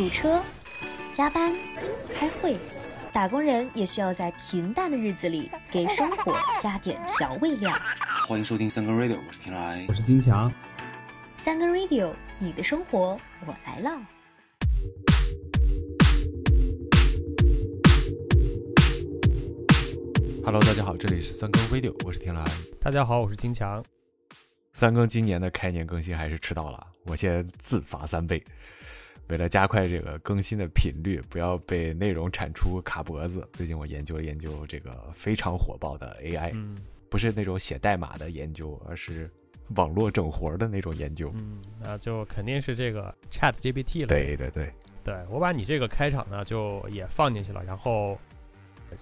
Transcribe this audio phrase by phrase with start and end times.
[0.00, 0.42] 堵车、
[1.12, 1.52] 加班、
[2.14, 2.56] 开会，
[3.12, 7.70] 打工人也需要在平淡的日子里给生活加点调味料。
[8.26, 9.92] 欢迎收听三更 radio，我是天来我。
[9.92, 10.50] 是金强。
[11.36, 13.90] 三更 radio，你的生活我来唠。
[20.42, 22.42] Hello，大家好，这里是三更 radio，我是天来。
[22.80, 23.84] 大家好，我是金强。
[24.72, 28.42] 三更今年的开年更新还是迟到了，我先自罚三倍。
[29.30, 36.76] 为了加快这个更新的频率，不要被内容产出卡脖子，最近我研究了研究这个非常火爆的 AI，、嗯
[37.08, 39.28] 不是那种写代码的研究，而是
[39.74, 41.32] 网络整活的那种研究。
[41.34, 44.06] 嗯，那就肯定是这个 Chat GPT 了。
[44.06, 48.16] 对对对，对，我把你这个开场呢就也放进去了，然后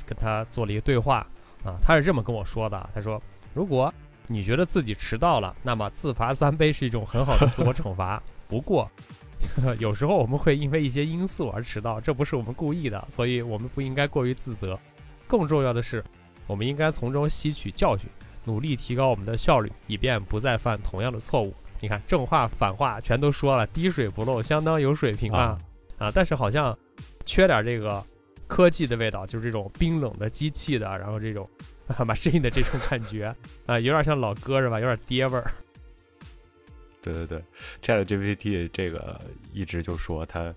[0.07, 1.19] 跟他做了一个对话
[1.63, 3.23] 啊，他是这么跟我说的，他说
[3.53, 3.93] 如果
[4.27, 8.23] 你觉得自己迟到了，那么自罚三杯是一种很好的自我惩罚。
[8.47, 8.91] 不过。
[9.79, 14.79] 有时候我们会因为一些因素而迟到，这不是我们故意的，所以我们不应该过于自责。
[15.27, 16.05] 更重要的是，
[16.47, 18.09] 我们应该从中吸取教训，
[18.45, 21.55] 努力提高我们的效率，以便不再犯同样的错误。
[21.81, 25.57] 你看，正话反话全都说了，滴水不漏，相当有水平啊
[25.99, 26.11] 啊！
[26.13, 26.77] 但是好像
[27.25, 28.05] 缺点这个
[28.47, 31.49] 科技的味道，就是这种冰冷的、机器的，然后这种
[31.87, 33.33] 啊 machine 的这种感觉
[33.67, 34.81] 啊，有点像老哥是吧？
[34.81, 35.53] 有点爹味儿。
[37.01, 37.45] 对对对
[37.81, 39.21] ，Chat GPT 这个
[39.53, 40.55] 一直就说它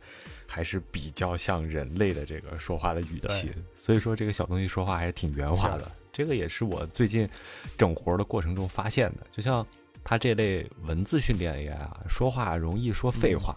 [0.48, 5.92] 还是比较像人类的这个说话的语气，所以说这个小东西说话还是挺圆滑的。
[6.12, 7.30] 这个也是我最近
[7.78, 9.66] 整活的过程中发现的，就像
[10.04, 13.56] 它这类文字训练 AI 啊，说话容易说废话，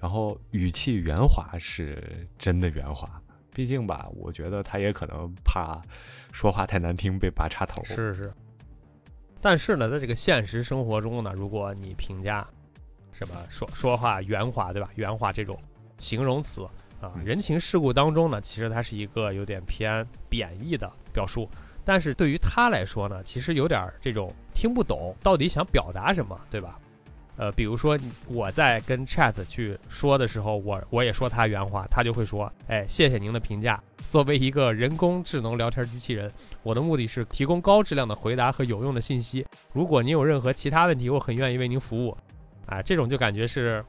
[0.00, 3.08] 然后语气圆滑是真的圆滑。
[3.52, 5.80] 毕竟吧，我觉得他也可能怕
[6.32, 7.84] 说话太难听被拔插头。
[7.84, 8.32] 是是。
[9.44, 12.48] 但是呢，在这个现实生活中呢，如果你评价
[13.12, 14.88] 什么说说话圆滑，对吧？
[14.94, 15.60] 圆滑这种
[15.98, 16.64] 形容词
[16.98, 21.46] 啊，嗯人情世故当中呢，其实它是一个有点偏贬义的表述。
[21.84, 26.80] 但是对于他来说呢，其实有点这种听不懂到底想表达什么，对吧？
[27.36, 33.82] 呃，比如说我在跟 Chat 去说的时候，我我也说他原话，他就会说：“哎，谢谢您的评价。
[34.08, 39.44] 作为一个人工智能聊天机器人，我的目的是提供高质量的回答和有用的信息。
[39.72, 42.16] 如果您有任何其他问题，我很愿意为您服务。”
[42.66, 43.84] 啊，这种就感觉是，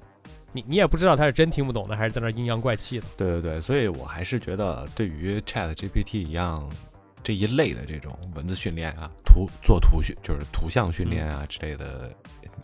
[0.52, 3.06] 你你也不知道他是真听不懂的，还是在那阴阳怪气的。
[3.16, 6.68] 对对对，所以我还是觉得，对于 Chat GPT 一样
[7.24, 12.12] 这一类的这种文字训练啊，图做图训就是图像训练啊之类的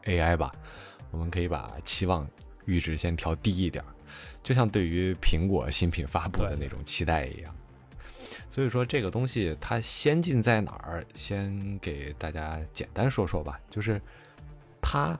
[0.05, 0.51] AI 吧，
[1.11, 2.27] 我们可以把期望
[2.65, 3.83] 阈值先调低一点，
[4.43, 7.55] 就像对于苹果新品发布的那种期待一样。
[8.49, 11.05] 所以说这个东西它先进在哪儿？
[11.15, 14.01] 先给大家简单说说吧，就是
[14.81, 15.17] 它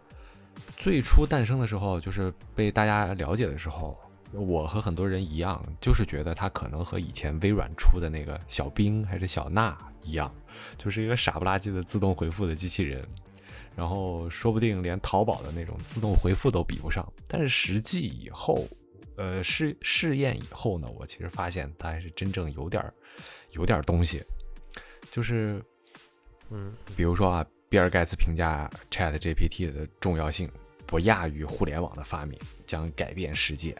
[0.77, 3.97] 最初诞生的时候，就是被大家了解的时候，
[4.31, 10.33] 我和很多人一样，就是觉得它可能和以前微软出的那个小冰还是小娜一样，
[10.77, 13.05] 就是一个傻不拉几的自动回复的机器人，
[13.75, 17.07] 然后说不定连淘宝的那种自动回复都比不上。
[17.27, 18.67] 但是实际以后，
[19.15, 22.93] 呃试试验以后呢，我其实发现它还是真正有点儿
[23.51, 24.23] 有点儿东西，
[25.11, 25.63] 就是
[26.49, 30.49] 嗯，比如说啊，比尔盖茨评价 Chat GPT 的重要性
[30.85, 33.73] 不亚于互联网的发明，将改变世界。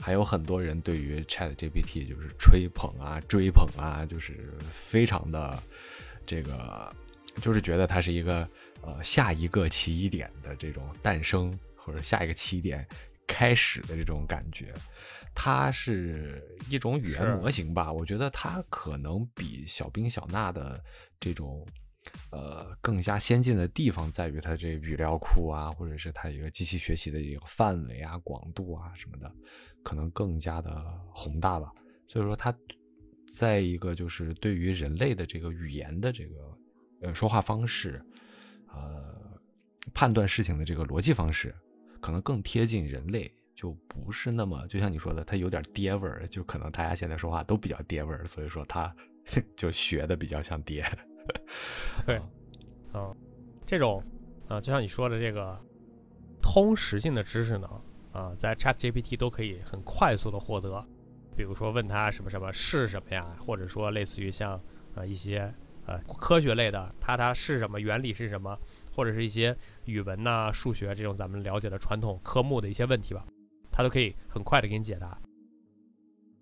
[0.00, 5.62] 还有很多人对于 Chat GPT 就是吹捧啊、追捧啊，就是非常的
[6.24, 6.90] 这个，
[7.42, 8.48] 就是觉得它是一个
[8.84, 12.86] 呃下一个奇异点的这种诞生，或者下一个奇异点
[13.26, 14.72] 开始的这种感觉。
[15.34, 16.40] 它是
[16.70, 20.80] 一种语言模型吧，我觉得它可能比小兵小娜的
[21.18, 21.66] 这种
[22.30, 29.28] 呃更加先进的地方在于它这语料库啊，或者是它一个机器学习的一个范围啊、广度啊什么的，
[29.82, 31.72] 可能更加的宏大吧。
[32.06, 32.56] 所以说，它
[33.26, 36.58] 在一个就是对于人类的这个语言的这个
[37.00, 38.13] 呃说话方式，呃
[39.92, 41.54] 判断事情的这个逻辑方式，
[42.00, 43.30] 可能更贴近人类。
[43.54, 48.92] 就不是那么，就像你说的，它有点爹味儿，就可能大家现在说话都比较爹味儿，所以说他
[49.54, 50.84] 就学的比较像爹。
[52.04, 52.20] 对，
[52.92, 53.14] 嗯，
[53.64, 54.02] 这种
[54.48, 55.56] 啊，就像你说的这个
[56.42, 57.68] 通识性的知识呢，
[58.10, 60.84] 啊，在 Chat GPT 都可以很快速的获得。
[61.36, 64.60] 比如说问他什么什么是什么呀，或者说类似于像
[64.96, 65.52] 呃一些
[65.86, 68.58] 呃科学类的，它它是什么，原理是什么，
[68.94, 69.56] 或者是一些
[69.86, 73.26] 语文呐、数学这种咱们了解的传统科目的一些问题吧，
[73.72, 75.18] 它都可以很快的给你解答。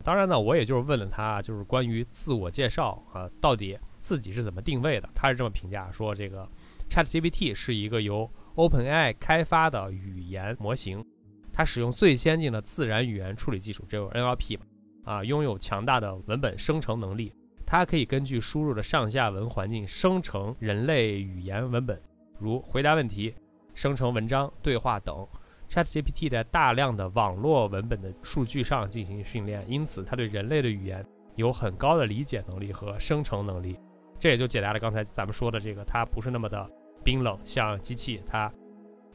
[0.05, 5.09] 当然呢，我也就是问了他，就是关于自我介绍啊，到底自己是怎么定位的？
[5.15, 6.49] 他是这么评价说，这个
[6.91, 11.05] ChatGPT 是一个由 OpenAI 开发的语言模型，
[11.53, 14.59] 它使用最先进的自然语言处理技术，这个 NLP，
[15.05, 17.33] 啊，拥有强大的文本生成能力。
[17.65, 22.03] 它可以根据输入的上下文环境生成人类语言文本，
[22.43, 23.33] 如回答问题、
[23.73, 25.27] 生成文章、对话等。
[25.71, 31.03] ChatGPT 在大量的网络文本的数据上进行训练，因此它对人类的语言
[31.37, 33.79] 有很高的理解能力和生成能力。
[34.19, 36.69] 这也就解答了刚才咱们说的这个，它不是那么的
[37.03, 38.53] 冰冷，像机器，它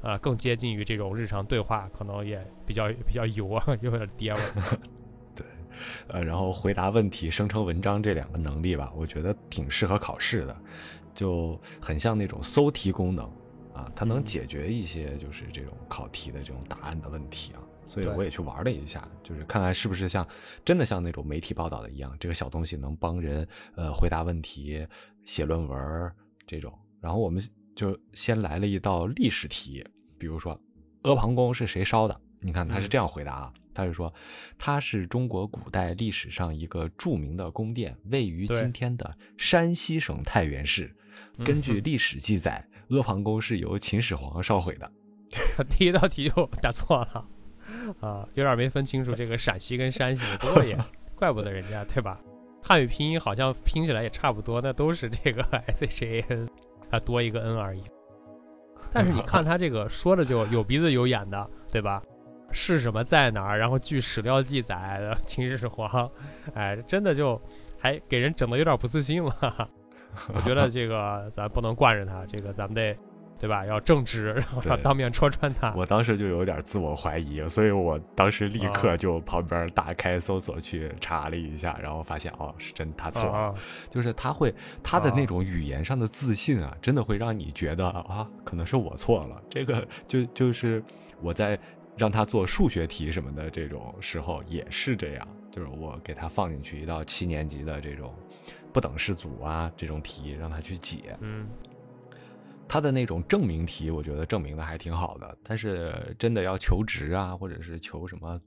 [0.02, 4.40] 呃更接近于这种日常对话，可能也比较比较油啊， 有点爹味。
[5.36, 5.46] 对，
[6.08, 10.60] 呃，然后回答问题、生成文章这两个能力吧，我觉得挺适合考试的，
[11.18, 13.30] 就很像那种搜题功能。
[13.74, 20.28] 啊，它能解决一些就是这种考题的这种答案的问题啊，所以我也去玩了一下，就是看看是不是像
[20.66, 24.84] 真的像那种媒体报道的一样，这个小东西能帮人呃回答问题、
[25.26, 26.12] 写论文
[26.48, 26.74] 这种。
[27.00, 27.40] 然后我们
[27.76, 29.86] 就先来了一道历史题，
[30.18, 30.60] 比如说
[31.04, 32.20] 阿房宫是谁烧的？
[32.40, 34.12] 你看他是这样回答啊，他是说
[34.58, 40.92] 它是中国古代历史上一个著名的宫殿，位于今天的山西省太原市。
[41.44, 42.66] 根据历史记载。
[42.90, 44.90] 阿房宫是由秦始皇烧毁的，
[45.70, 47.26] 第一道题就答错了，
[48.00, 50.78] 啊，有点没分清楚这个陕西跟山西，不过也
[51.14, 52.18] 怪不得人家对吧？
[52.64, 56.50] 汉语拼音好像拼起来也差不多，那都是这个 S H A N，
[56.90, 57.84] 啊，多一个 N 而已。
[58.94, 62.02] 但是你看他这个说的就有鼻子有眼的，对吧？
[62.54, 63.60] 是什么在哪儿？
[63.60, 66.10] 然后据史料记载，秦始皇，
[66.54, 67.42] 哎，真的就
[67.78, 69.70] 还给人整的有点不自信了。
[70.34, 72.98] 我觉得这个咱不能惯着他，这个咱们得，
[73.40, 73.66] 对吧？
[73.66, 75.72] 要正直，然后要当面戳穿他。
[75.78, 83.54] 我当时就有点自我怀疑，所以我当时立刻就旁边打开搜索去查了一下，然后发现哦，是真他错了。
[83.90, 89.42] 就是他会他的那种语言上的自信啊，真的会让你觉得啊，可能是我错了。
[89.50, 90.84] 这个就就是
[91.22, 91.60] 我在
[91.96, 98.14] 让他做数学题什么的这种时候也是这样，就是我给他放进去一道七年级的这种。
[98.78, 101.18] 不等式组啊，这种题让他去解。
[101.22, 101.48] 嗯，
[102.68, 105.36] 他的那种证明题，我觉得证明的还挺好的。
[105.44, 108.40] 但是真的要求值啊，或者是求什么，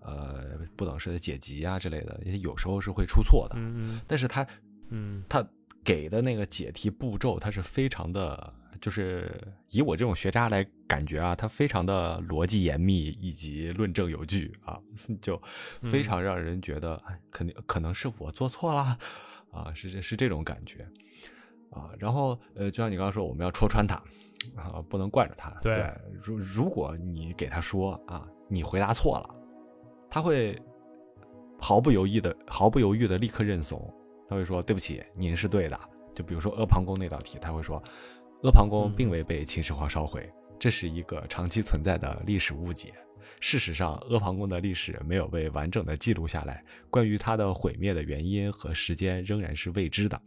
[0.00, 3.56] 呃，不等式的解集啊之类的，也有时候是会出错的。
[3.58, 4.46] 嗯但是他，
[4.88, 5.46] 嗯，他
[5.84, 9.38] 给的那个解题步骤，他是非常的，就是
[9.68, 14.80] 以我这种学渣来感觉啊，他非常的逻辑严密以及论证有据啊，
[15.20, 15.38] 就
[15.82, 18.96] 非常让人觉得，哎，肯定可能是我做错了。
[19.54, 20.86] 啊，是是是这种感觉，
[21.70, 23.94] 啊，然后呃，就像你刚刚说，我们要戳穿他，
[24.56, 25.50] 啊，不能惯着他。
[25.62, 25.88] 对，
[26.20, 29.30] 如如果你给他说啊，你回答错了，
[30.10, 30.60] 他会
[31.60, 33.88] 毫不犹豫的、毫不犹豫的立刻认怂，
[34.28, 35.78] 他会说对不起，您是对的。
[36.14, 37.82] 就比如说阿房宫那道题，他会说，
[38.42, 40.28] 阿房宫并未被秦始皇烧毁，
[40.58, 42.92] 这是一个长期存在的历史误解。
[43.40, 50.20] 事实上，阿房宫的历史没有被完整的记录下来，关于它的毁灭的原因和时间仍然是未知的。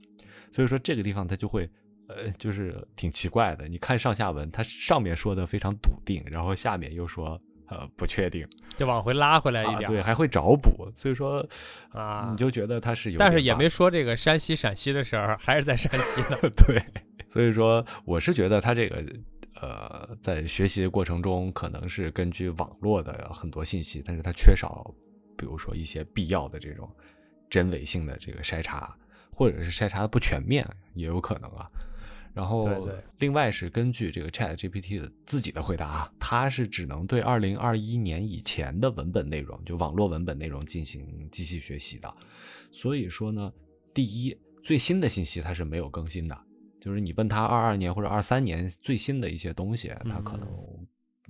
[0.51, 1.69] 所以说，这个地方它就会，
[2.07, 3.67] 呃，就是挺奇怪的。
[3.67, 8.47] 你看上下文，它上面说的非常笃定，然后下面又说，呃，不确定，
[8.77, 10.91] 就往回拉回来一点，对，还会找补。
[10.95, 11.45] 所以说，
[11.89, 16.49] 啊，你就觉得它是有，但是也没说这个山西陕西的事儿，还是在山西呢。
[16.65, 16.81] 对，
[17.27, 19.03] 所以说，我是觉得它这个。
[19.61, 24.93] 呃，在学习的过程中，可能是根据网络的很多信息，但是它缺少，
[25.35, 26.89] 比如说一些必要的这种
[27.49, 28.95] 真伪性的这个筛查，
[29.31, 31.69] 或者是筛查的不全面，也有可能啊。
[32.33, 32.87] 然后，
[33.17, 42.13] 另外是根据这个 Chat GPT 的自己的回答啊，它是只能对二零二一年以前的文本内容，就网络文本内容进行机器学习的。
[42.71, 43.51] 所以说呢，
[43.91, 46.46] 第一，最新的信息它是没有更新的。
[46.87, 50.47] 就是你问他二二年或者二三年最新的一些东西，他可能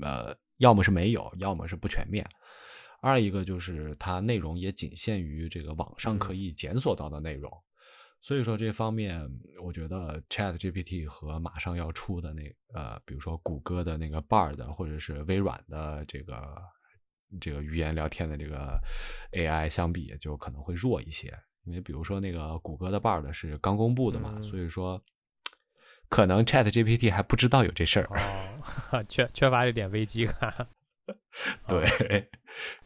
[0.04, 2.24] 呃，要么是没有，要么是不全面。
[3.02, 7.52] 二一个就是它内容也仅限于这个网上可以检索到的内容，
[8.22, 9.28] 所以说这方面，
[9.64, 12.44] 我觉得 Chat GPT 和马上要出的那
[12.76, 16.56] 呃，比如说谷歌的那个 Bard 或者是微软的这个
[17.42, 18.80] 这个语言聊天的这个
[19.32, 21.36] AI 相比，就可能会弱一些。
[21.64, 25.04] 因为比如说那个谷歌的 Bard 是刚公布的嘛，所以说。
[26.10, 28.10] 可能 Chat GPT 还不知道有这事儿
[28.92, 30.68] 哦， 缺缺乏一点危机感。
[31.68, 32.28] 对，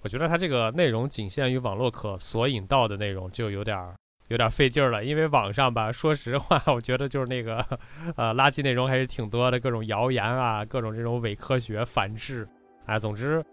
[0.02, 3.96] 我觉得它这个内容仅限于网络可索引到的内容，就有点
[4.28, 5.04] 有点费劲了。
[5.04, 7.58] 因为网上吧，说实话，我觉得就是那个
[8.16, 12.48] 呃垃圾内容还是挺多的，各种谣言啊，各种这种伪科学、反制，
[12.86, 13.44] 啊，总之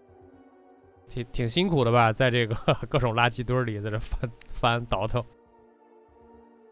[1.07, 2.55] 挺挺辛苦的吧，在这个
[2.87, 5.23] 各种垃圾堆里在这翻翻倒腾。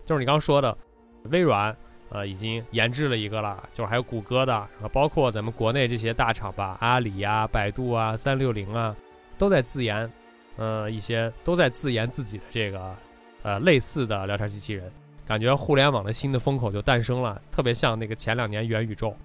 [0.06, 0.78] 就是你刚说的
[1.26, 1.76] 微软。
[2.10, 8.96] 呃，已经研制了一个了，就是还有谷歌的，然后包括咱们国内这些大厂吧，阿里呀、百度啊、三六零啊，
[9.38, 10.10] 都在自研，
[10.56, 12.96] 呃，一些都在自研自己的这个
[13.44, 14.90] 呃类似的聊天机器人，
[15.26, 19.16] 感觉互联网的新的风口就诞生了，特别像那个前两年元宇宙，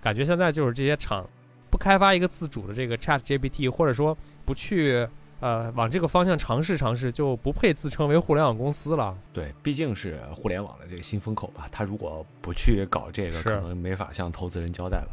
[0.00, 1.28] 感觉现在就是这些厂
[1.70, 5.06] 不开发一个自主的这个 Chat GPT，或者说不去。
[5.40, 9.16] 呃，往这个方向尝试尝试，就不配自称为互联网公司了。
[9.32, 11.66] 对，毕竟是互联网的这个新风口吧。
[11.72, 15.08] 他如果不去搞这个，可能没法向投资人交代了。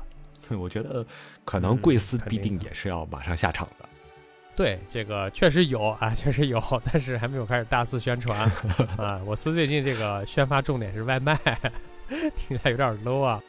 [0.57, 1.05] 我觉得，
[1.43, 3.85] 可能贵司必定也是要马上下场的。
[4.55, 8.39] 对，这个确实有啊， 确实有，但是还没有开始大肆宣传
[8.97, 9.21] 啊。
[9.25, 11.37] 我司最近这个宣发重点是外卖，
[12.35, 13.41] 听起来有点 low 啊。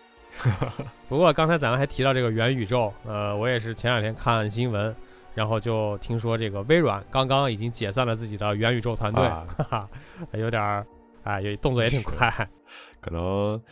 [1.08, 4.94] 不过刚才咱们还提到这个元宇宙，呃，我也是前两天看新闻。
[5.38, 9.90] 然后就听说这个微软刚刚已经解散了自己的元宇宙团队， 哈哈，
[10.32, 10.84] 有点儿
[11.22, 12.28] 啊，有动作也挺快。
[13.00, 13.62] 可能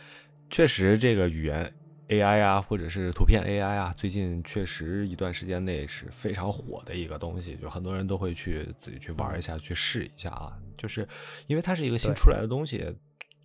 [0.49, 1.69] 确实这个语言
[2.07, 10.57] AI 啊，或者是图片 AI 啊，最近确实一段时间内是非常火的一个东西，就很多人都会去自己去玩一下，去试一下啊。
[10.77, 11.05] 就是
[11.47, 12.95] 因为它是一个新出来的东西，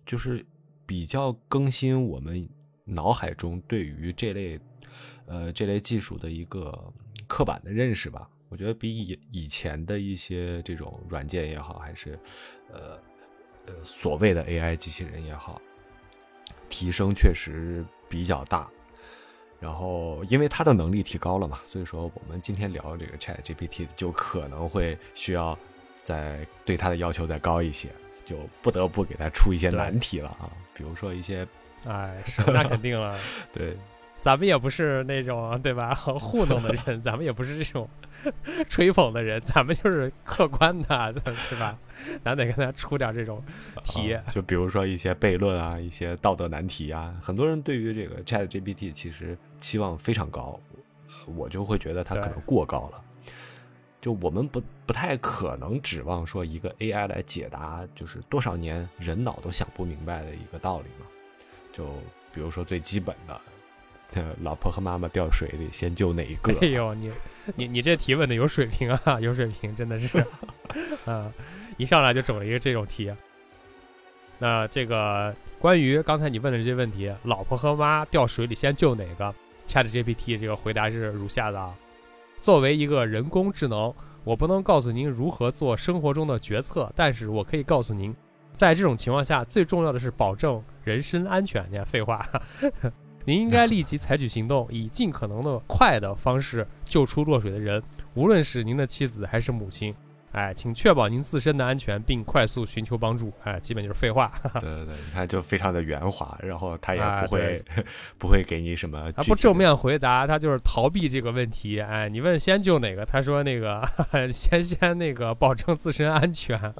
[0.05, 0.45] 就是
[0.85, 2.47] 比较更新我们
[2.85, 4.57] 脑海中对于这类
[5.25, 6.93] 呃这类技术的一个。
[7.33, 12.19] 刻板的认识吧，我觉得比以以前的一些这种软件也好，还是
[12.71, 12.99] 呃
[13.65, 15.59] 呃所谓的 AI 机器人也好，
[16.69, 18.69] 提升确实比较大。
[19.59, 25.57] 然后因为它的能力提高了嘛，所以说我们今天聊这个 Chat GPT 就可能会需要
[26.03, 27.89] 再对它的要求再高一些，
[28.25, 31.47] 就不得不给它出一些难题了啊，比如说一些，
[31.83, 33.17] 哎，那肯定了，
[33.51, 33.75] 对。
[34.23, 37.89] 咱们也不是那种对吧糊弄的人，咱们也不是这种
[38.69, 41.77] 吹捧的人，咱们就是客观的，是吧？
[42.23, 43.43] 咱得跟他出点这种
[43.83, 47.13] 题，就比如说一些悖论啊，一些道德难题啊。
[47.21, 50.57] 很多人对于这个 Chat GPT 其实期望非常高，
[51.35, 53.03] 我就会觉得它可能过高了。
[53.99, 61.05] 就我们不不太可能指望说一个 AI 来解答，就是多少年人脑都想不明白的一个道理嘛。
[61.73, 61.87] 就
[62.33, 63.37] 比如说最基本的。
[64.43, 66.53] 老婆和妈妈掉水里，先救哪一个？
[66.61, 67.11] 哎呦，你
[67.55, 70.17] 你你这提问的有水平啊， 有水平，真的是，
[71.05, 71.31] 啊，
[71.77, 73.11] 一上来就整了一个这种题。
[74.39, 79.33] 那这个关于刚才你问的这些问题，老婆和妈掉水里先救哪个
[79.67, 81.73] ？Chat GPT 这个回答是如下的啊：
[82.41, 83.93] 作为一个人工智能，
[84.23, 88.13] 我不能告诉您如何做生活中的决策，但是我可以告诉您，
[88.53, 91.65] 在这种情况下，最重要的是保证人身安全。
[91.71, 92.27] 你看，废话。
[93.25, 97.81] 您应该立即采取行动，以尽可能的快的方式救出落水的人，
[98.13, 99.93] 无论是您的妻子还是母亲。
[100.33, 103.31] 哎，请确保您自身的安全，并快速寻求帮助。
[103.43, 104.31] 哎，基本就是废话。
[104.59, 107.63] 对 对对，你看就非常的圆滑，然后他也不会
[108.17, 109.11] 不会给你什么。
[109.11, 111.79] 他不正面回答，他就是逃避这个问题。
[111.79, 113.05] 哎，你问先救哪个？
[113.05, 113.87] 他说那个
[114.33, 116.73] 先先那个保证自身安全，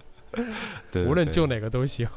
[1.05, 2.09] 无论救哪个都行。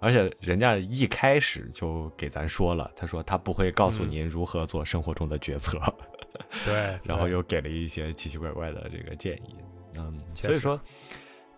[0.00, 5.78] 而且人家一开始就给咱说了，他说他不会告诉您如何做生活中的决策，
[6.64, 9.56] 对，然后又给了一些奇奇怪怪的这个建议，
[9.98, 10.80] 嗯，所以说，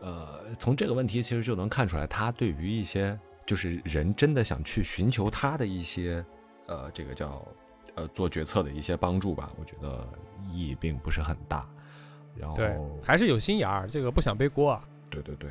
[0.00, 6.24] 呃，从这个问题其实就能看出来，他对于一些就是人真的想去寻求他的一些，
[6.66, 7.46] 呃，这个叫
[7.94, 10.04] 呃做决策的一些帮助吧，我觉得
[10.44, 11.64] 意义并不是很大，
[12.34, 15.48] 然后还是有心眼儿，这个不想背锅，对对对。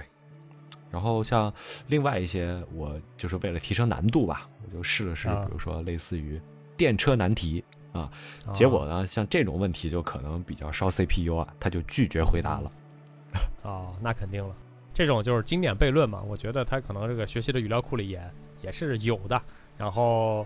[0.92, 1.52] 然后像
[1.88, 6.40] 另外一些，我就是为了提升难度吧，我就试了试，比如说类似于
[6.76, 8.12] 电车难题啊，
[8.52, 12.72] 结果呢，像这种问题就可能比较烧 CPU 啊，他就拒绝回答了。
[13.64, 14.54] 哦，那肯定了，
[14.94, 18.22] 这种就是经典悖论嘛，我觉得他可能这个学习的语料库里也
[18.62, 19.42] 也是有的。
[19.78, 20.46] 然后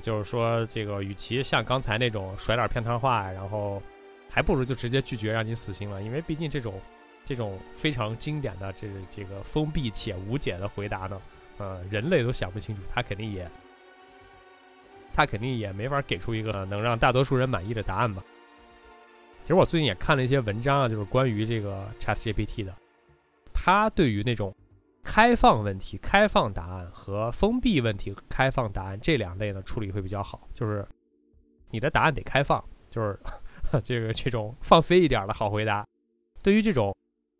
[0.00, 3.82] 就是说，这个与其像刚才那种甩点片汤话，然后
[4.30, 6.80] 还不如就直接拒绝，让你死心了，因为毕竟这种。
[7.26, 11.20] 这种非常经典的这这个封闭且无解的回答呢，
[11.56, 13.50] 呃，人类都想不清楚，他肯定也，
[15.14, 18.22] 他肯定也没法给出一个能让大多数人满意的答案吧。
[19.42, 22.74] 其实我最近也看了一些文章啊，就是关于这个 Chat GPT 的，
[23.54, 24.54] 他对于那种
[25.02, 30.86] 开放问题、开放答案和封闭问题、开放答案这两类呢处理会比较好，就是
[31.70, 33.18] 你的答案得开放，就是
[33.82, 35.86] 这个这种放飞一点的好回答。
[36.42, 36.94] 对于这种。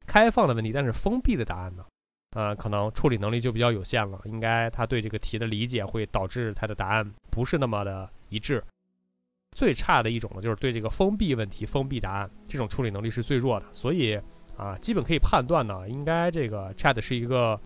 [0.06, 1.84] 开放的问题，但是封闭的答案呢？
[2.37, 4.20] 呃，可能处理能力就比较有限了。
[4.25, 8.62] 应该他对这个题的理解会导致他的答案不是那么的一致。
[9.52, 13.66] 最差的一种呢，就是对这个封闭问题、封闭答案这种处理能力是最弱的。
[13.73, 14.20] 所以
[14.56, 17.61] 啊，基本可以判断呢，应该这个 Chat 是一个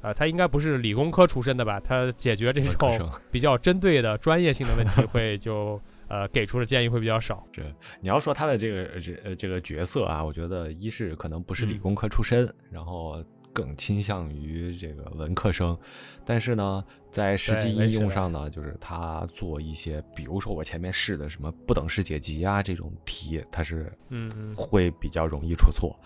[0.00, 1.78] 呃，他应该不是理工科出身的吧？
[1.78, 7.46] 他解决这种比较针对的专业性的问题会就呃给出的建议会比较少。
[7.52, 7.62] 这
[8.00, 11.78] 你要说他的这个这呃这个角色啊，我觉得一是可能不是理嗯。
[11.78, 13.22] 工科出身，然后
[13.52, 15.76] 更倾向于这个文科生，
[16.24, 24.54] 但是呢，在实际应用上呢，就是他做一些，比如说我前面试的什么不等式解集啊这种题，他是嗯嗯。
[24.54, 25.98] 会比较容易出错，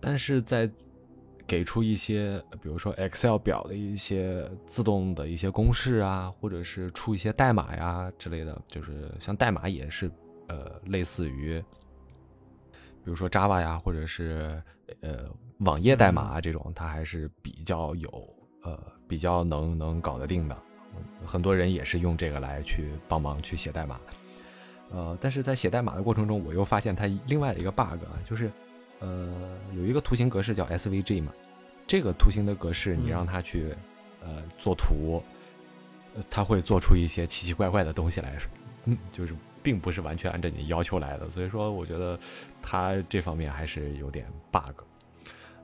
[0.00, 0.70] 但是在
[1.46, 10.10] 给出一些，比如说 Excel 表的一些自动的一些公式啊，或者是出一些代码呀之类的，就是像代码也是，
[10.48, 11.62] 呃，类似于，
[13.04, 14.62] 比如说 Java 呀，或者是
[15.00, 18.08] 呃网页代码啊这种，它还是比较有
[18.62, 20.56] 呃比较能能搞得定的。
[21.26, 24.00] 很多人也是用这个来去帮忙去写代码。
[24.90, 28.50] 呃，但是在写代码的过程中，我又发现它另外一个 bug 啊，就是，
[29.04, 31.32] 呃，有一个图形格式叫 SVG 嘛，
[31.86, 33.74] 这个图形的格式你嗯让它去，
[34.22, 35.22] 呃，做图，
[36.14, 38.38] 呃它会做出一些奇奇怪怪的东西来，
[38.86, 42.18] 嗯，就是并不是完全按照你要求来的，所以说我觉得
[42.62, 44.80] 它这方面还是有点 bug，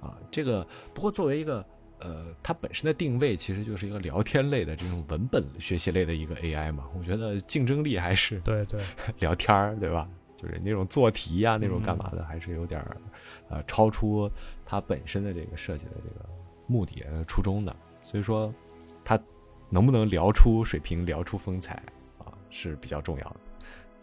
[0.02, 1.64] 啊，这个不过作为一个。
[2.02, 8.82] 呃，它本身的定位其实就是一个聊天类的这种文本学习类的一个 AI 嘛，我觉得竞争力还是对对，
[9.20, 10.08] 聊天儿，对吧？
[10.40, 12.96] 就是那种做题呀、那种干嘛的，还是有点儿，
[13.50, 14.30] 呃，超出
[14.64, 16.26] 它本身的这个设计的这个
[16.66, 17.76] 目的呃初衷的。
[18.02, 18.52] 所以说，
[19.04, 19.20] 它
[19.68, 21.82] 能不能聊出水平、聊出风采
[22.18, 23.36] 啊，是比较重要的。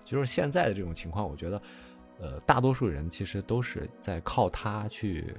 [0.03, 1.61] 就是现在的这种情况，我觉得，
[2.19, 5.33] 呃，大多数人其实都是在靠它去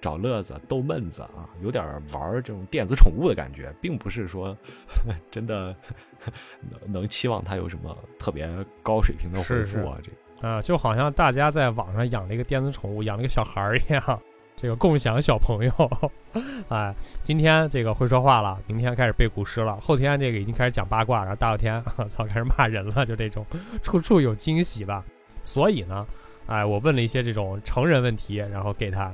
[0.00, 4.56] 找乐子、逗闷子啊，有点儿玩儿这种电子宠物的感觉，并不是说
[5.30, 5.76] 真的
[6.70, 8.48] 能能期望它有什么特别
[8.82, 9.98] 高水平的回复啊。
[10.02, 14.20] 这个啊、就好像大家在网上养了一个电子宠物，养了一个小孩儿一样，
[14.56, 16.10] 这个共享小朋友。
[16.68, 23.44] 哎，今天这个会说话了，明天开始背古诗了，后天这个已经开始讲八卦，然后大后天， 操，开始骂人了，就这种，
[23.82, 25.04] 处处有惊喜吧。
[25.42, 26.06] 所以呢，
[26.46, 29.12] 哎，我问了一些这种成人问题，然后给他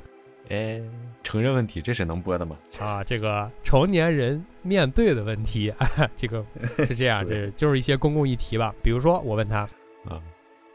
[0.49, 0.81] 哎，
[1.23, 2.55] 成人问题，这是能播的吗？
[2.79, 5.73] 啊，这个成年人面对的问题，
[6.15, 6.45] 这个
[6.85, 8.73] 是这样，这就是一些公共议题吧。
[8.81, 9.67] 比如说，我问他，
[10.05, 10.21] 啊，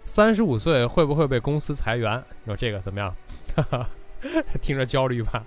[0.05, 2.23] 三十五岁会不会被公司裁员？
[2.45, 3.15] 你说这个怎么样？
[4.61, 5.45] 听着焦虑吧。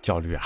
[0.00, 0.42] 焦虑啊，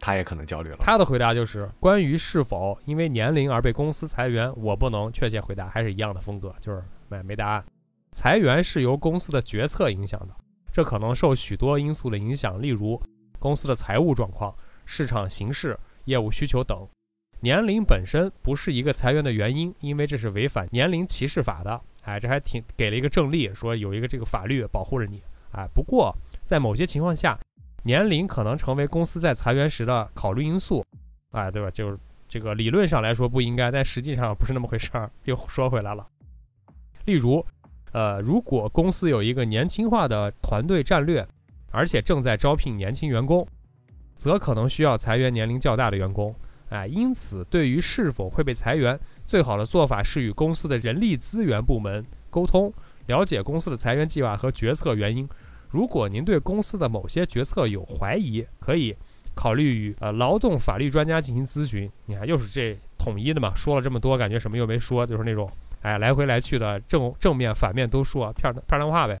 [0.00, 0.76] 他也可能焦虑了。
[0.80, 7.64] 他的回答就是：关于是否因为年龄而被公司裁员，我不能确切回答，还是一样的风格，就是没没答案。
[8.12, 10.34] 裁员是由公司的决策影响的，
[10.72, 13.00] 这可能受许多因素的影响，例如
[13.40, 14.54] 公司的财务状况、
[14.84, 16.86] 市场形势、业务需求等。
[17.40, 21.80] 年龄本身不是一个裁员的原因，因为这是违反年龄歧视法的。
[22.04, 25.22] 哎，这还挺给了一个正例，说有一个这个法律保护着你。
[25.52, 26.14] 哎，不过
[26.44, 27.38] 在某些情况下，
[27.84, 30.84] 年龄可能成为公司在裁员时的考虑因素。
[31.32, 31.70] 哎，对吧？
[31.70, 35.10] 就是这个理论上来说不应该，但实际上不是那么回事儿。
[35.24, 36.06] 又说回来了，
[37.04, 37.44] 例如，
[37.92, 41.26] 呃，如果公司有一个年轻化的团队战略，
[41.70, 43.46] 而且正在招聘年轻员工，
[44.16, 46.34] 则可能需要裁员年龄较大的员工。
[46.74, 52.72] 哎，因此，对于是否会被裁员，最好的做法是与公司的人力资源部门沟通，
[53.06, 55.28] 了解公司的裁员计划和决策原因。
[55.70, 58.92] 如果您对公司的某些决策有怀疑，可以
[59.36, 61.88] 考虑与呃劳动法律专家进行咨询。
[62.06, 63.54] 你看，又是这统一的嘛？
[63.54, 65.48] 说了这么多，感觉什么又没说，就是那种
[65.82, 69.16] 哎来回来去的正正面反面都说，片儿片儿汤话呗。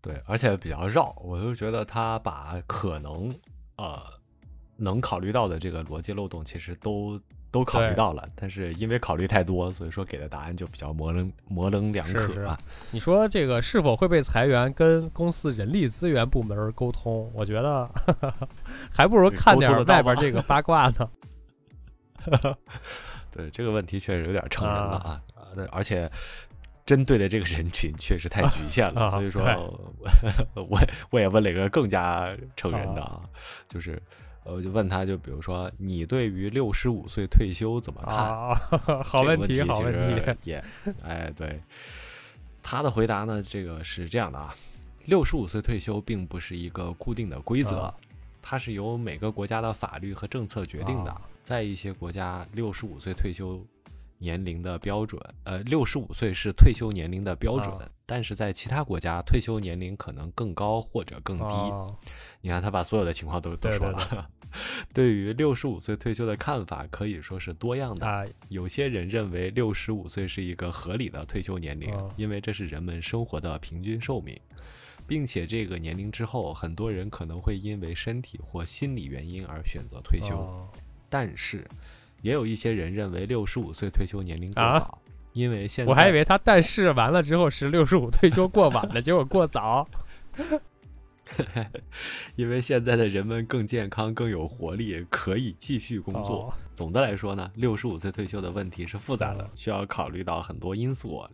[0.00, 3.34] 对，而且比较绕，我就觉得他把可能
[3.76, 4.00] 呃
[4.76, 12.58] 能考虑到的这个逻辑漏洞，其实都都考虑到了，但是因为考虑太多，所以说给的答案就比较模棱模棱两可啊。
[12.92, 17.88] 你说这个是否会被裁员，跟公司人力资源部门沟通，我觉得
[18.92, 21.08] 还不如看点外边这个八卦呢。
[23.30, 25.22] 对这个问题确实有点成人了啊，
[25.70, 26.10] 而且
[26.84, 29.94] 针对的这个人群确实太局限了，啊所以说对我
[30.62, 33.20] 我我也问了一个更加成人的啊，
[33.68, 33.98] 就是呃
[34.46, 38.14] 我就问他就比如说你对于六十五岁退休怎么看？
[38.16, 38.54] 啊，
[39.02, 40.36] 好这个问题，好问题实。
[40.44, 40.64] 也，
[41.02, 41.60] 哎，对，
[42.62, 44.54] 他的回答呢，这个是这样的啊，
[45.06, 47.94] 六十五岁退休并不是一个固定的规则，啊
[48.40, 51.10] 它是由每个国家的法律和政策决定的。
[51.10, 53.64] 啊在一些国家，六十五岁退休
[54.18, 61.44] 年龄的标准，呃，六十五岁是退休年龄的标准，啊但是在其他国家，退休年龄可能更高或者更低。
[61.44, 61.96] 哦
[62.40, 64.30] 你看，他把所有的情况都都对对说了。
[64.94, 68.06] 对于六十五岁退休的看法可以说是多样的。
[68.06, 74.38] 啊，有些人认为六十五岁是一个合理的退休年龄，哦因为这是人们生活的平均寿命。
[75.08, 80.36] 并且这个年龄之后，很多人可能会因为身体或心理原因而选择退休。
[80.36, 80.68] 哦
[81.08, 81.64] 但是，
[82.26, 84.98] 也有一些人认为六十五岁退休年龄过啊早，
[85.32, 89.88] 因为现在我还以为他但是完了之后是六十五退休过晚了，结果过早。
[92.34, 96.48] 因为现在的人们更健康、更有活力，可以继续工作。
[96.48, 101.24] 哦总的来说呢，六十五岁退休的问题是复杂的嗯，需要考虑到很多因素，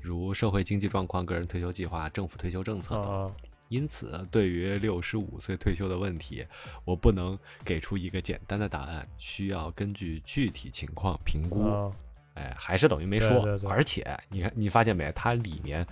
[0.00, 3.32] 如社会经济状况、个人退休计划、政府退休政策等。
[3.72, 6.46] 哦因此，对于六十五岁退休的问题，
[6.84, 11.62] 我不能给出一个简单的答案，需要根据具体情况评估。
[11.62, 11.94] 哦
[12.34, 13.28] 哎，还是等于没说。
[13.40, 15.10] 对对对而且，你看，你发现没？
[15.12, 15.86] 它里面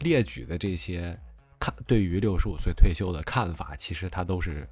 [0.00, 1.16] 列举的这些
[1.60, 4.68] 看对于六十五岁退休的看法，其实它都是。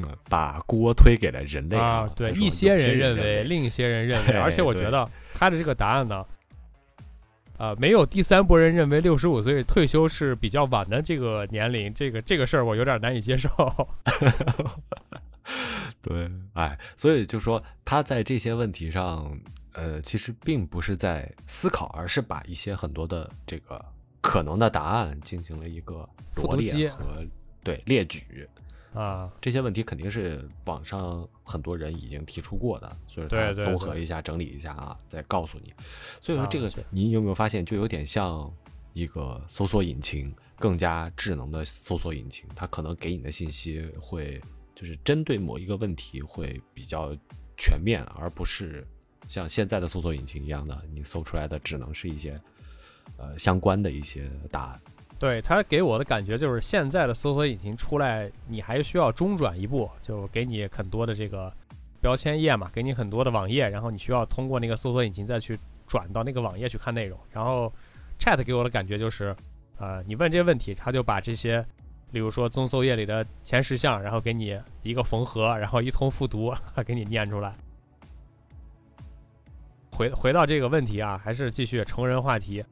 [0.00, 6.22] 嗯，把锅推给了人类啊，对，一些人认为为，，另一些人认为，哎而且我觉得他的这个答案呢，
[7.58, 13.50] 呃，没有第三波人认为六十五岁退休是比较晚的这个年龄，这个这个事儿我有点难以接受。
[16.00, 19.36] 对，哎，所以就说他在这些问题上，
[19.72, 23.84] 呃，其实并不是在思考，而是把一些很多的这个
[24.20, 27.26] 可能的答案进行了一个罗列和
[27.64, 28.48] 对列举。
[28.98, 35.72] 啊，这些问题肯定是网上很多人已经提出过的，所以他对对对综合一下、整理一下啊，再告诉你。
[36.20, 38.52] 所以说，这个你有没有发现，就有点像
[38.92, 44.40] 一个搜索引擎，更加智能的搜索引擎，它可能给你的信息会
[44.74, 47.16] 就是针对某一个问题会比较
[47.56, 48.86] 全面，而不是
[49.28, 52.40] 像现在的搜索引擎一样的，你搜出来的只能是一些
[53.16, 54.80] 呃相关的一些答案。
[55.18, 61.52] 对他给我的感觉就是，现在的搜索引擎出来，你还需要中转一步，就给你很多的这个
[62.00, 67.18] 标签页嘛，给你很多的网页，然后你需要通过那个搜索引擎再去转到那个网页去看内容。
[67.32, 67.72] 然后
[68.20, 69.34] Chat 给我的感觉就是，
[69.78, 71.66] 呃，你问这些问题，他就把这些，
[72.12, 76.54] 例如说综搜页里的前十项，然后给你一个缝合，然后一通复读，
[76.86, 77.52] 给你念出来。
[79.90, 82.64] 回回到这个问题啊，还是继续成人话题。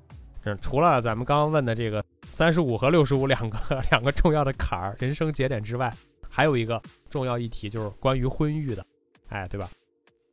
[0.45, 2.05] 嗯，除了咱们刚刚问的这个
[2.37, 3.59] 三十五和六十五两个
[3.91, 5.91] 两个重要的坎儿、人生节点之外，
[6.29, 8.85] 还有一个重要议题就是关于婚育的，
[9.31, 9.67] 哎，对吧？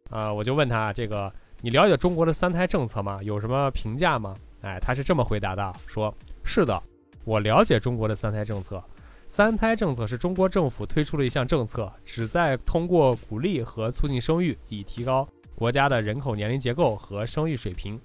[0.10, 3.24] 呃，我就问他这个，你了解中国的三胎政策吗？
[3.24, 4.36] 有什么评价吗？
[4.64, 6.14] 哎，他是这么回答的，说
[6.44, 6.78] 是的，
[7.24, 8.84] 我了解中国的三胎政策。
[9.26, 17.98] 三胎政策是中国政府推出的一项政策，旨在通过鼓励和促进生育，以提高国家的人口年龄结构和生育水平。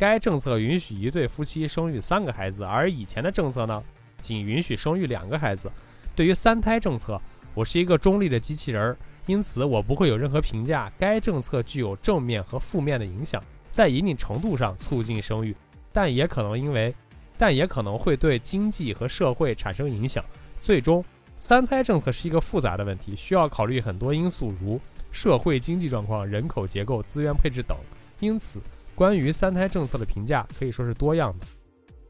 [0.00, 3.84] 该政策允许一对夫妻生育三个孩子，而以前的政策呢，
[4.22, 5.70] 仅允许生育两个孩子。
[6.16, 7.20] 对于三胎政策，
[7.52, 10.90] 我是一个中立的机器人儿，因此我不会有任何评价。
[10.98, 15.54] 该政策具有正面和负面的影响，在一定程度上促进生育，
[15.92, 16.94] 但也可能因为，
[17.36, 20.24] 但也可能会对经济和社会产生影响。
[20.62, 21.04] 最终，
[21.38, 27.76] 三胎政策是一个复杂的问题，需要考虑很多因素，如社会经济状况、人口结构、资源配置等。
[28.18, 28.60] 因此，
[29.00, 31.46] 关于三胎政策的评价可以说是多样的，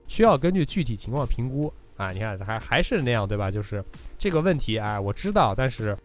[0.09, 2.11] 需要根据具体情况评估啊。
[2.11, 3.49] 你看，还还是那样，对吧？
[3.49, 3.81] 就是
[4.19, 5.97] 这个问题啊，我知道，但是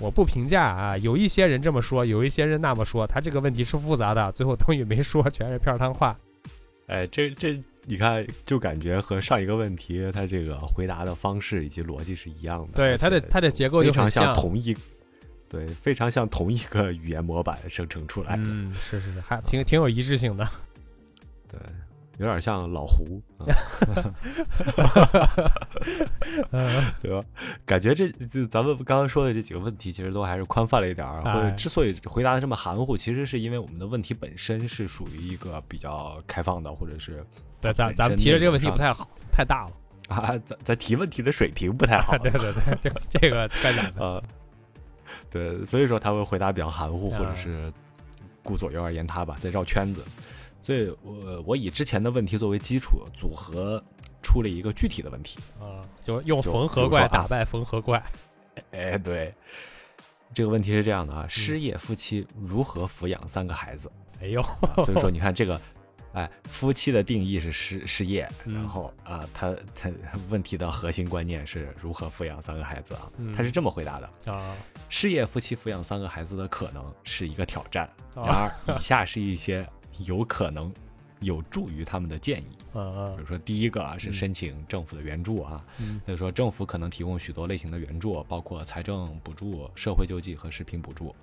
[0.00, 0.98] 我不评价啊。
[0.98, 6.18] 有一些人这么说，有一些人那么说，他这个问题是复杂的，最后东西没说，全是片儿汤话。
[6.88, 12.72] 哎，这这你看，就感觉和上一个问题他这个回答的方式以及逻辑是一样的。
[12.72, 14.76] 对而且它的它的结构就非常像同一，
[15.48, 18.42] 对，非常像同一个语言模板生成出来的。
[18.44, 20.46] 嗯，是是是，还挺挺有一致性的。
[21.50, 21.58] 对，
[22.18, 23.22] 有点像老胡，
[27.00, 27.24] 对吧？
[27.64, 31.22] 感觉这这咱们刚刚说的这几个问题，其实都还是宽泛了一点儿。
[31.22, 37.24] 或者哎之所以回答的这么含糊，其实是因为我们的问题本身是属于一个比较开放的，或者是
[37.60, 39.72] 对，咱咱们提的这个问题不太好，太大了。
[40.08, 42.16] 啊，咱咱提问题的水平不太好。
[42.22, 44.04] 对对对，这个这个该讲的。
[44.04, 44.22] 啊，
[45.30, 47.72] 对，所以说他会回答比较含糊，或者啊是
[48.42, 50.04] 顾左右而言他吧，在绕圈子。
[50.60, 53.82] 所以我我以之前的问题作为基础，组合
[54.22, 55.38] 出了一个具体的问题。
[55.60, 58.02] 啊，就用缝合怪打败缝合怪。
[58.72, 59.32] 哎，对，
[60.34, 63.90] 这个问题是这样的啊，失业夫妻如何抚养三个孩子？
[64.20, 65.60] 哎呦，啊所以说，你看这个，
[66.12, 69.90] 哎，夫妻的定义是失失业，嗯然后啊，他他
[70.30, 73.10] 问题的核心观念是如何抚养三个孩子啊？
[73.18, 74.56] 嗯他是这么回答的：啊
[74.88, 77.88] 失业夫妻抚养三个孩子的可能是一个挑战。
[78.14, 79.68] 然啊，而，以下是一些
[80.06, 80.72] 有可能
[81.20, 82.48] 有助于他们的建议。
[82.74, 91.14] 嗯比如说，第一个啊是嗯申请政府的援助啊，嗯所以说政府可能提供许多类型的援助，包括财政补助、社会救济和食品补助。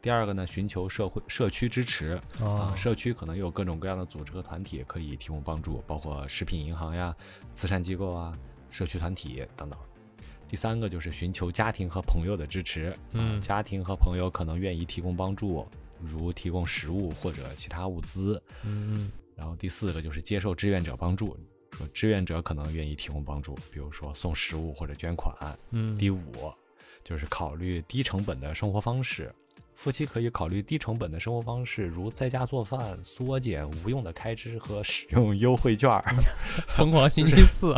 [0.00, 7.14] 第二个呢，寻求社会社区支持啊啊，社区可能有各种各样的组织和团体可以提供帮助，包括食品银行呀、
[7.52, 8.36] 慈善机构啊、
[8.70, 9.78] 社区团体等等。
[10.48, 15.66] 第三个就是寻求家庭和朋友的支持，啊嗯家庭和朋友可能愿意提供帮助，
[16.00, 18.42] 如提供食物或者其他物资。
[18.64, 21.36] 嗯然后第四个就是接受志愿者帮助，
[21.72, 25.34] 说志愿者可能愿意提供帮助，比如说送食物或者捐款。
[25.70, 26.52] 嗯，第五
[27.04, 29.32] 就是考虑低成本的生活方式，
[29.78, 36.04] 夫妻可以考虑低成本的生活方式，如在家做饭、缩减无用的开支和使用优惠券儿。
[36.76, 37.72] 疯狂星期四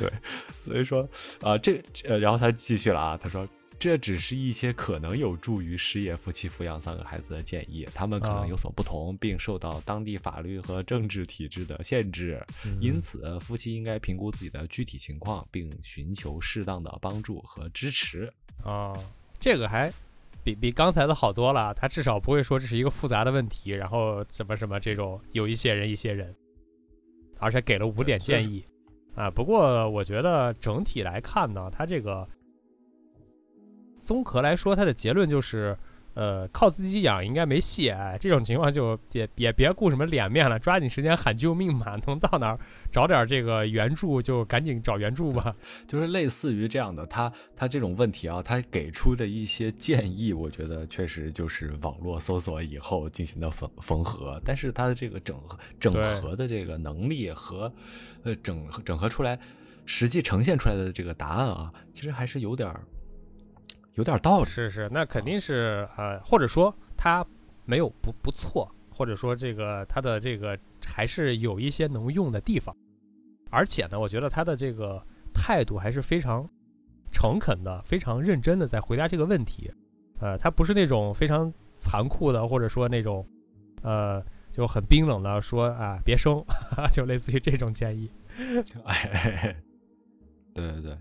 [0.00, 0.10] 对，
[0.58, 1.06] 所以说，
[1.42, 3.46] 啊、这呃，然后他继续了啊，他说。
[3.80, 12.44] 这只是一些可能有助于失业夫妻抚养三个孩子的建议，他们可啊能有所不同，并受到当地法律和政治体制的限制。
[12.66, 18.28] 嗯因此，夫妻应该评估自己的具体情况，并寻求适当的帮助和支持。
[18.64, 18.92] 啊，
[19.38, 19.92] 这个还
[20.42, 21.72] 比比刚才的好多了。
[21.74, 26.34] 他至少不会说这是一个复杂的问题，然后什么什么这种有一些人一些人，
[27.38, 28.64] 而且给了五点建议
[29.14, 29.30] 啊。
[29.30, 32.28] 不过我觉得整体来看呢，他这个
[34.02, 35.76] 综合来说，他的结论就是。
[36.18, 42.58] 呃，靠自己养应该没戏，哎，这种情况就也也别顾什么脸面了，抓紧时间喊救命吧，能到哪儿
[42.90, 45.54] 找点这个援助就赶紧找援助吧。
[45.86, 57.72] 就是类似于这样的，他他这种问题啊，他给出的一些建议，我觉得确实就是网络搜索以后进行的缝缝合，但是他的这个整合整合的这个能力和
[58.24, 59.38] 呃整整合出来，
[59.86, 62.74] 实际呈现出来的这个答案啊，其实还是有点
[63.98, 64.46] 有点儿道理。
[64.46, 67.26] 是是，那肯定是呃，或者说他
[67.64, 70.56] 没有不不错，或者说这个他的这个
[70.86, 72.74] 还是有一些能用的地方，
[73.50, 76.48] 而且呢，我觉得他的这个态度还是非常
[77.10, 79.70] 诚恳的，非常认真的在回答这个问题，
[80.20, 83.26] 呃，他不是那种非常残酷的，或者说那种
[83.82, 86.40] 呃就很冰冷的说啊别生，
[86.94, 88.08] 就类似于这种建议。
[88.84, 89.56] 哎，
[90.54, 90.96] 对对对。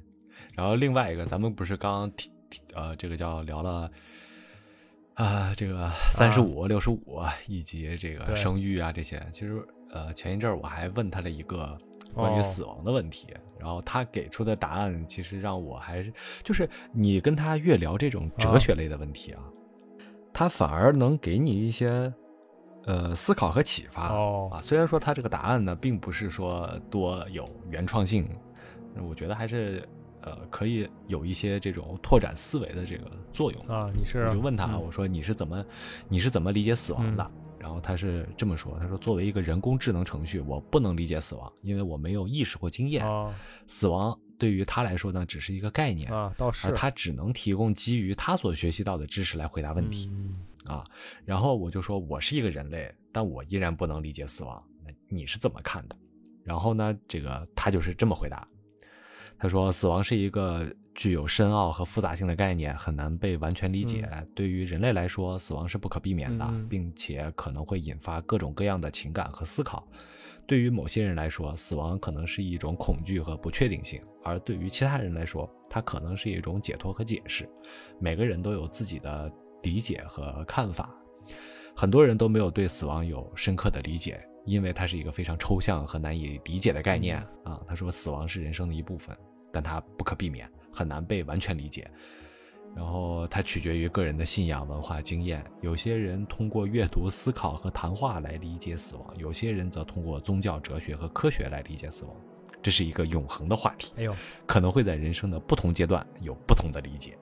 [0.55, 2.31] 然后另外一个，咱们不是刚提
[2.73, 3.89] 呃，这个叫聊了
[5.15, 9.19] 啊、这个三十五、六十五以及这个生育啊这些。
[9.31, 11.75] 其实呃，前一阵儿我还问他了一个
[12.13, 19.41] 关于哦死亡的问题，然后他给出的答案其实让我还是就是你跟他越聊这种哲啊学类的问题啊，
[20.31, 22.13] 他反而能给你一些
[22.85, 24.09] 呃思考和启发。
[24.09, 28.29] 哦啊，虽然说他这个答案呢，并不是说多有原创性，
[29.01, 29.87] 我觉得还是
[30.27, 33.65] 呃可以有一些这种拓展思维的这个作用。
[33.67, 35.65] 啊，你是我就问他，嗯我说你是怎么
[36.09, 37.31] 你是怎么理解死亡的？
[37.59, 43.05] 然后他是这么说，他说作为一个人工智能程序，我不能理解死亡，因为我没有意识或经验。
[43.05, 43.33] 啊
[43.65, 50.09] 死亡对于他来说呢，只是一个概念，啊，倒是而他只能提供基于他所学习到的知识来回答问题。
[50.11, 50.85] 嗯啊，
[51.25, 54.61] 然后我就说我是一个人类，但我依然不能理解死亡。
[54.85, 55.95] 那你是怎么看的？
[56.43, 58.47] 然后呢，这个他就是这么回答，
[59.39, 64.09] 他说死亡是一个具有深奥和复杂性的概念，很难被完全理解。
[64.33, 69.87] 对于人类来说，死亡是不可避免的，嗯并且可能会引发各种各样的情感和思考。
[70.47, 77.47] 对于某些人来说，死亡可能是一种恐惧和不确定性；而对于其他人来说，它可能是一种解脱和解释。
[77.99, 80.89] 每个人都有自己的理解和看法，
[81.75, 87.61] 很多人都没有对死亡有深刻的理解，因为它是一个非常抽象和难以理解的概念啊。
[87.67, 89.15] 他说，死亡是人生的一部分，
[89.51, 91.87] 但它不可避免，很难被完全理解。
[92.75, 95.43] 然后它取决于个人的信仰、文化、经验。
[95.61, 102.15] 有些人通过阅读、思考和谈话来理解死亡，有些人则通过宗教、哲学和科学来理解死亡。
[102.61, 104.13] 这是一个永恒的话题，哎呦，
[104.45, 107.17] 可能会在人生的不同阶段有不同的理解。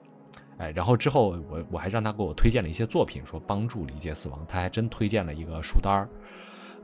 [0.58, 4.44] 哎，然后之后我我还让他给我推荐了一些作品，说帮助理解死亡。
[4.48, 6.08] 他还真推荐了一个书单儿，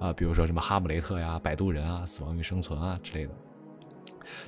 [0.03, 3.35] 啊、比如说什么《哈姆雷特》呀、《摆渡人》啊、《死亡与生存》啊之类的。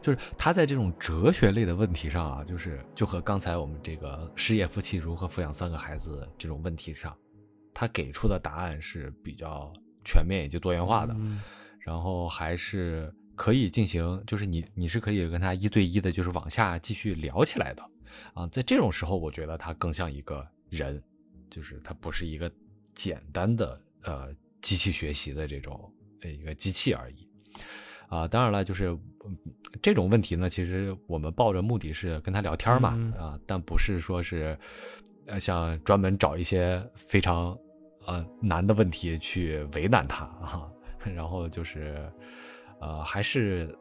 [0.01, 7.15] 就是他在这种哲学类的问题上啊，就是就和刚才我们这个失业夫妻如何抚养三个孩子这种问题上，
[7.73, 9.73] 他给出的答案是比较
[10.05, 11.15] 全面以及多元化的。
[11.17, 11.41] 嗯
[11.81, 17.83] 然后还是可以进行，就是你你是可以跟他一对一的，就是往下继续聊起来的
[18.33, 18.47] 啊。
[18.47, 21.03] 在这种时候，我觉得他更像一个人，
[21.51, 22.51] 就是他不是一个
[22.95, 27.29] 简单的呃机器学习的这种呃一个机器而已
[28.09, 28.27] 啊。
[28.27, 28.89] 当然了，就是、
[29.25, 29.37] 嗯
[29.83, 34.59] 这种问题呢，其实我们抱着目的是跟他聊天嘛嗯啊，但不是说是
[35.27, 37.57] 呃像专门找一些非常
[38.07, 40.69] 呃难的问题去为难他啊。
[41.15, 42.11] 然后就是，
[42.81, 43.77] 呃，还是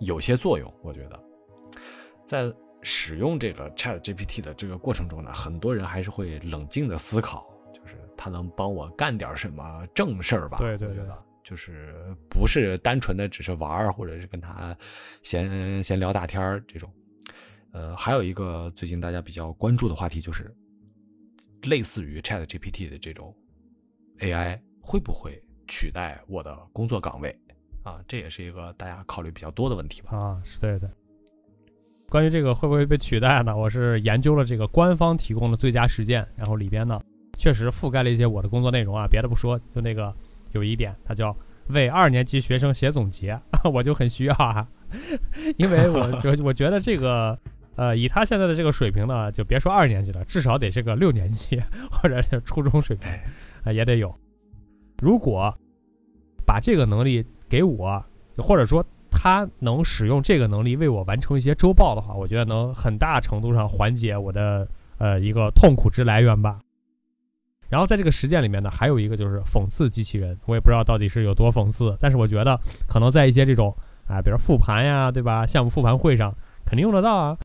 [0.00, 1.24] 有些作用，我觉得，
[2.26, 7.48] 在使用这个 Chat GPT 的这个过程中呢，很多人还是会冷静的思考，
[8.12, 10.58] 就是它能帮我干点什么正事儿吧？
[10.58, 11.04] 对对对
[11.42, 14.76] 就是不是单纯的只是玩儿，或者是跟他
[15.22, 16.88] 闲闲聊大天儿这种。
[17.72, 20.54] 呃，还有一个最近大家比较关注的话题就是，
[21.64, 23.34] 类似于 Chat GPT 的这种
[24.20, 27.36] AI 会不会取代我的工作岗位
[27.82, 28.00] 啊？
[28.06, 30.16] 这也是一个大家考虑比较多的问题吧。
[30.16, 30.90] 啊，是对的。
[32.08, 33.56] 关于这个会不会被取代呢？
[33.56, 37.00] 我是研究了这个官方提供的最佳实践，然后里边呢
[37.36, 39.06] 确实覆盖了一些我的工作内容啊。
[39.06, 40.14] 别的不说，就那个
[40.52, 41.36] 有一点，它叫
[41.68, 43.38] 为二年级学生写总结，
[43.72, 44.66] 我就很需要啊，
[45.56, 47.38] 因为我就 我觉得这个
[47.76, 53.10] 呃，以他现在的这个水平呢，就别说二年级了，至少得是个六年级或者是初中水平
[53.64, 54.14] 啊、也得有。
[55.00, 55.52] 如果
[56.44, 58.04] 把这个能力给我，
[58.36, 64.68] 或者说他能使用这个能力为我完成一些周报的话，我觉得能很大程度上缓解我的
[64.98, 66.58] 呃一个痛苦之来源吧。
[67.72, 73.74] 然后在这个实践里面呢，还有一个就是讽刺机器人，我也不知道到底是有多讽刺，但是我觉得可能在一些这种
[74.06, 75.46] 啊，比如复盘呀，对吧？
[75.46, 76.30] 项目复盘会上
[76.66, 77.38] 肯定用得到啊。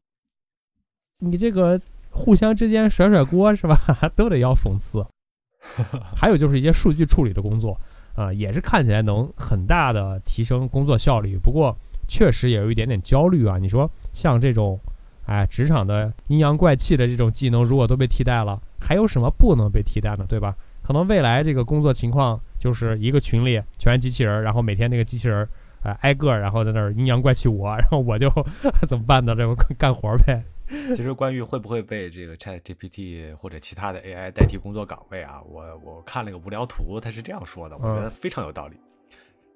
[1.19, 3.79] 你这个互相之间甩甩锅是吧，
[4.17, 5.05] 都得要讽刺。
[6.13, 7.79] 还有就是一些数据处理的工作，
[8.13, 11.73] 啊、也是看起来能很大的提升工作效率，不过
[12.05, 13.57] 确实也有一点点焦虑啊。
[13.57, 14.77] 你说像这种，
[15.27, 20.25] 哎，职场的阴阳怪气的这种技能，如果都被替代了，还有什么不能被替代呢？
[20.27, 20.55] 对吧？
[20.81, 25.47] 可能未来这个工作情况就是一个群里全是机器人，然后每天那个机器人，
[25.83, 28.31] 呃，挨个儿然后在那儿阴阳怪气我， 然后我就
[28.87, 29.35] 怎么办呢？
[29.35, 30.41] 这不干活呗。
[30.95, 38.75] 其实关于会不会被这个 Chat GPT 或者其他的 AI 代替工作岗位啊，我我看了个无聊图，他是这样说的，我觉得非常有道理。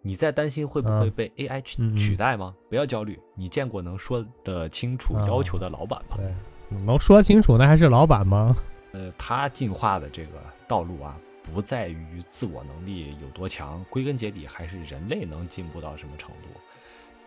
[0.01, 2.55] 你在担心会不会被 AI 取、取代吗？
[2.69, 6.17] 不要焦虑，你见过能说得清楚啊要求的老板吗？
[6.17, 8.55] 对，能说清楚那还是老板吗？
[8.93, 10.31] 呃，他进化的这个
[10.67, 16.47] 道路啊，不在于自我能力有多强，归根结底还是人类能进步到什么程度。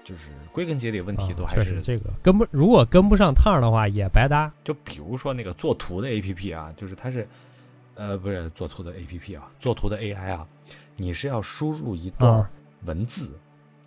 [0.02, 4.52] 就是归根结底问题都还是啊这个跟不，如果跟不上趟的话也白搭。
[4.62, 7.26] 就比如说那个做图的 A P P 啊，就是它是，
[7.94, 10.46] 呃，不是做图的 A P P 啊，做图的 A I 啊，
[10.96, 12.50] 你是要输入一段啊
[12.84, 13.38] 文字，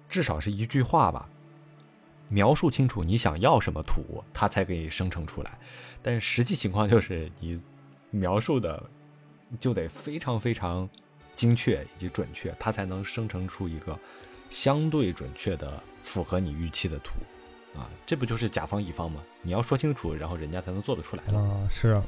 [0.10, 1.28] 至少是一句话吧，
[2.30, 5.58] 描述清楚你想要什么图，它才给你生成出来。
[6.02, 7.62] 但是实际情况就是 你
[8.12, 8.82] 描述的
[9.60, 10.90] 就得非常非常
[11.36, 13.98] 精确以及准确，它才能生成出一个
[14.50, 17.16] 相对准确的符合你预期的图。
[17.78, 19.22] 啊，这不就是甲方乙方吗？
[19.44, 21.38] 你要说清楚，然后人家才能做得出来的。
[21.38, 22.02] 啊、是。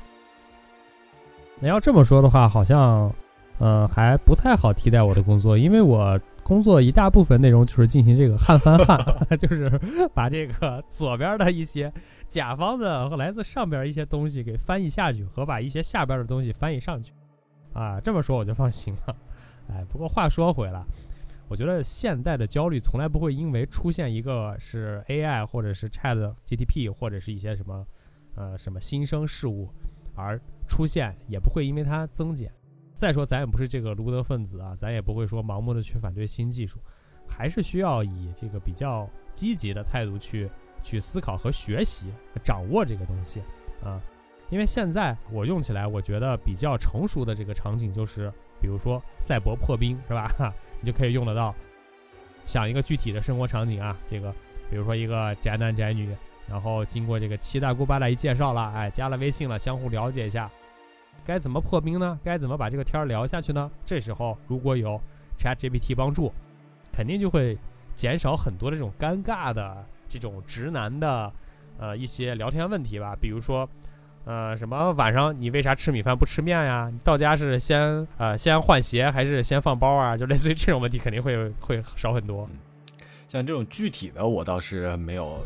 [1.60, 3.14] 那要这么说的话，好像，
[3.60, 9.00] 呃，还不太好替代我的工作，因为我工作一大部分内容就是进行这个汉翻汉，
[9.38, 9.70] 就是
[10.16, 11.94] 把这个左边的一些
[12.28, 17.14] 甲方的和来自上边一些东西给翻译下去，和把一些下边的东西翻译上去。
[17.72, 19.16] 啊，这么说我就放心了。
[19.70, 20.84] 哎，不过话说回来，
[21.48, 27.86] 我觉得现代的焦虑从来不会因为出现一个是 AI 或者是 Chat GTP 或者是一些什么
[28.36, 29.70] 呃什么新生事物
[30.16, 32.52] 而出现，也不会因为它增减。
[33.00, 36.80] 再说，咱也不是这个卢德分子啊，咱也不会说盲目的去反对新技术，
[37.26, 40.50] 还是需要以这个比较积极的态度去
[40.84, 42.08] 去思考和学习、
[42.44, 43.42] 掌握这个东西
[43.82, 44.02] 啊。
[44.50, 48.30] 因为现在我用起来，我觉得比较成熟的这个场景就是，
[48.62, 50.30] 比如说赛博破冰，是吧？
[50.82, 51.56] 你就可以用得到。
[52.46, 54.30] 想一个具体的生活场景啊，这个
[54.70, 56.14] 比如说一个宅男宅女，
[56.50, 60.52] 然后经过这个七大姑八大姨介绍了，哎，加了微信了，相互了解一下，
[61.26, 62.20] 该怎么破冰呢？
[62.24, 63.70] 该怎么把这个天儿聊下去呢？
[63.86, 65.00] 这时候如果有
[65.38, 66.32] ChatGPT 帮助，
[66.92, 67.58] 肯定就会
[67.96, 71.32] 减少很多这种尴尬的这种直男的
[71.80, 73.68] 呃一些聊天问题吧，比如说。
[74.26, 76.88] 呃，什么晚上你为啥吃米饭不吃面呀？
[76.92, 80.16] 你到家是先呃先换鞋还是先放包啊？
[80.16, 82.48] 就类似于这种问题，肯定会会少很多。
[83.28, 85.44] 像这种具体的，我倒是没有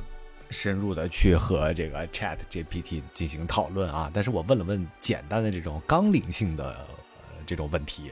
[0.49, 4.09] 深入的去和这个 Chat GPT 进行讨论啊。
[4.13, 8.11] 但是我问了问简单的这种纲领性的呃这种问题，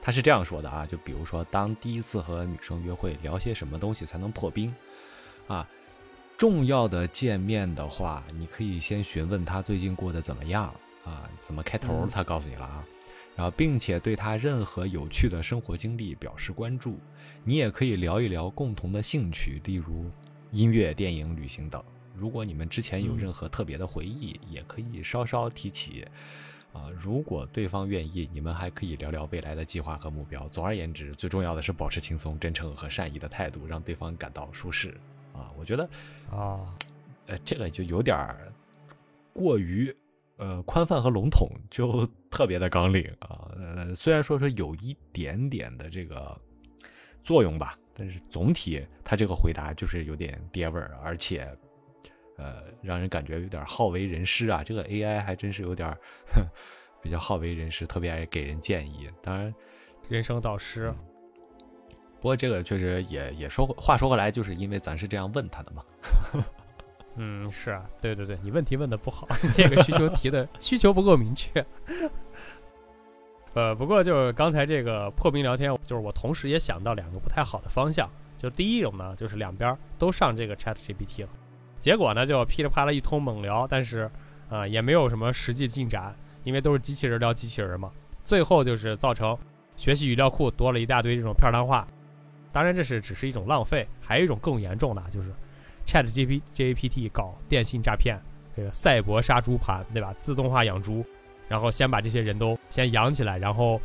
[0.00, 4.74] 他是这样说的啊，就比如说，当第一次和女生约会，聊些什么东西才能破冰
[5.46, 5.68] 啊？
[6.36, 10.64] 重要的见面的话，你可以先询问她最近过得怎么样
[11.04, 11.30] 啊？
[11.40, 12.00] 怎么开头？
[12.02, 12.84] 嗯他告诉你了啊。
[13.36, 16.98] 然后，并且对他任何有趣的生活经历表示关注。
[17.42, 20.10] 你也可以聊一聊共同的兴趣，例如
[20.54, 21.82] 音乐、电影、旅行等。
[22.14, 26.06] 如果你们之前有嗯任何特别的回忆，也可以稍稍提起。
[26.72, 30.48] 啊，如果对方愿意，你们还可以聊聊未来的计划和目标。
[30.48, 34.96] 总而言之，最重要的是保持轻松、真诚和善意的态度，让对方感到舒适。
[35.32, 35.88] 啊，我觉得，
[36.30, 36.74] 啊，
[37.26, 38.52] 呃，这个就有点儿
[39.32, 39.94] 过于
[40.36, 43.50] 呃宽泛和笼统，就特别的纲领啊。
[43.56, 46.40] 呃，虽然说是有一点点的这个
[47.22, 47.78] 作用吧。
[47.94, 51.48] 但是总体他这个回答就是有点爹味儿，而且
[52.36, 54.62] 呃让人感觉有点好为人师啊。
[54.64, 55.96] 这个 AI 还真是有点
[57.00, 59.08] 比较好为人师，特别爱给人建议。
[59.22, 59.54] 当然，
[60.08, 60.92] 人生导师。
[62.20, 65.84] 不过这个确实也也说话说回来，就是因为咱是这样问他的嘛。
[67.16, 71.64] 嗯，是啊，对对对，你问题问的不好，这个需求提的需求不够明确。
[73.54, 78.08] 呃，不过就是刚才这个破冰聊天，就是我同时也想到两个不太好的方向。
[78.36, 81.28] 就第一种呢，就是两边都上这个 Chat GPT 了，
[81.80, 84.10] 结果呢就噼里啪啦一通猛聊，但是
[84.50, 87.90] 啊也没有什么实际进展，因为都是机器人聊机器人嘛。
[88.24, 89.38] 最后就是造成
[89.76, 91.86] 学习语料库多了一大堆这种片儿汤话。
[92.52, 95.32] 当然这是只是一种浪费，还有一种更严重的，就是
[95.86, 98.18] Chat G P G P T 搞电信诈骗，
[98.54, 100.12] 这个赛博杀猪盘，对吧？
[100.18, 101.04] 自动化养猪。
[101.48, 103.80] 然后先把这些人都先养起来，然后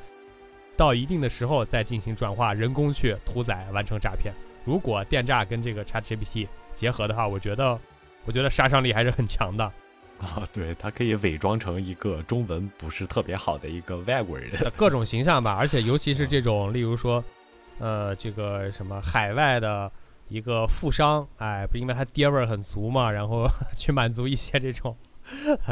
[0.77, 4.33] 到一定的时候再进行转化，人工去屠宰完成诈骗。
[4.65, 7.79] 如果电诈跟这个 ChatGPT 结合的话，我觉得，
[8.25, 9.63] 我觉得杀伤力还是很强的。
[10.19, 15.55] 啊，对，它可以伪装成一个中文不是特别好的一个外国人， 各种形象吧。
[15.57, 17.23] 而且尤其是这种，例如说，
[17.79, 19.89] 呃，这个什么海外的
[20.27, 23.47] 一个富商，哎，不因为他爹味儿很足嘛，然后
[23.77, 24.95] 去满足一些这种。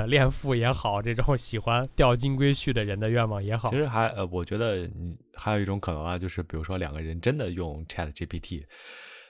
[0.07, 8.63] 恋父也好，这种喜欢钓金龟婿的人的愿望也好，其实还呃，我觉得你还有一种可能啊，就是比如说两个人真的用 Chat GPT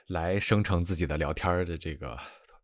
[0.08, 2.16] 来生成自己的聊天的这个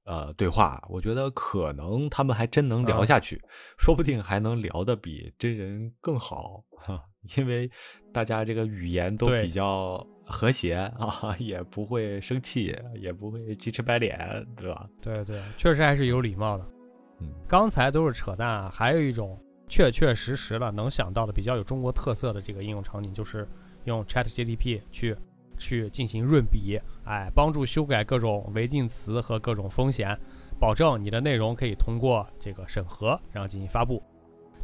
[0.05, 3.41] 呃对话，我觉得可能他们还真能聊下去，
[3.79, 7.03] 说不定还能聊得比真人更好哈，
[7.37, 7.71] 因为
[8.13, 14.89] 大家这个语言都比较和谐啊， 也不会生气，也不会鸡翅白脸，对吧？
[15.01, 16.67] 对对，确实还是有礼貌的。
[17.47, 23.49] 刚才都是扯淡啊，还有一种确确实实的能想到的比较有中国特色的这个应用场景，就是
[23.85, 25.17] 用 Chat GTP 去
[25.57, 30.19] 去进行润笔，哎，帮助修改各种违禁词和各种风险，
[30.59, 34.03] 保证你的内容可以通过这个审核，然后进行发布。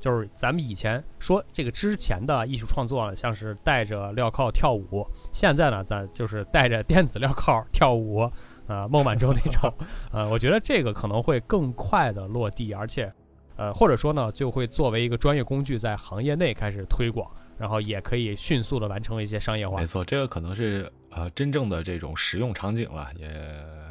[0.00, 8.30] 就是咱们以前说这个之前的艺术创作呢，像是戴着镣铐跳舞，现在呢，咱就是戴着电子镣铐跳舞。
[8.70, 9.74] 啊，孟晚舟那种，
[10.12, 13.12] 呃，我觉得这个可能会更快的落地，而且，
[13.56, 19.76] 呃，或者说呢，就会作为一个专业工具在行业内开始推广，然后也可以迅速的完成一些商业化。
[19.78, 23.28] 没错，这个可能是呃真正的这种实用场景了，也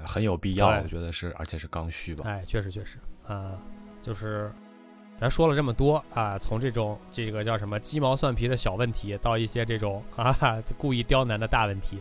[0.07, 2.23] 很有必要，我觉得是，而且是刚需吧。
[2.25, 3.59] 哎，确实确实，呃，
[4.01, 4.49] 就是
[5.17, 11.99] 咱说了这么多啊，从这种这个叫什么鸡毛蒜皮的小问题，到一些这种啊故意刁难的大问题，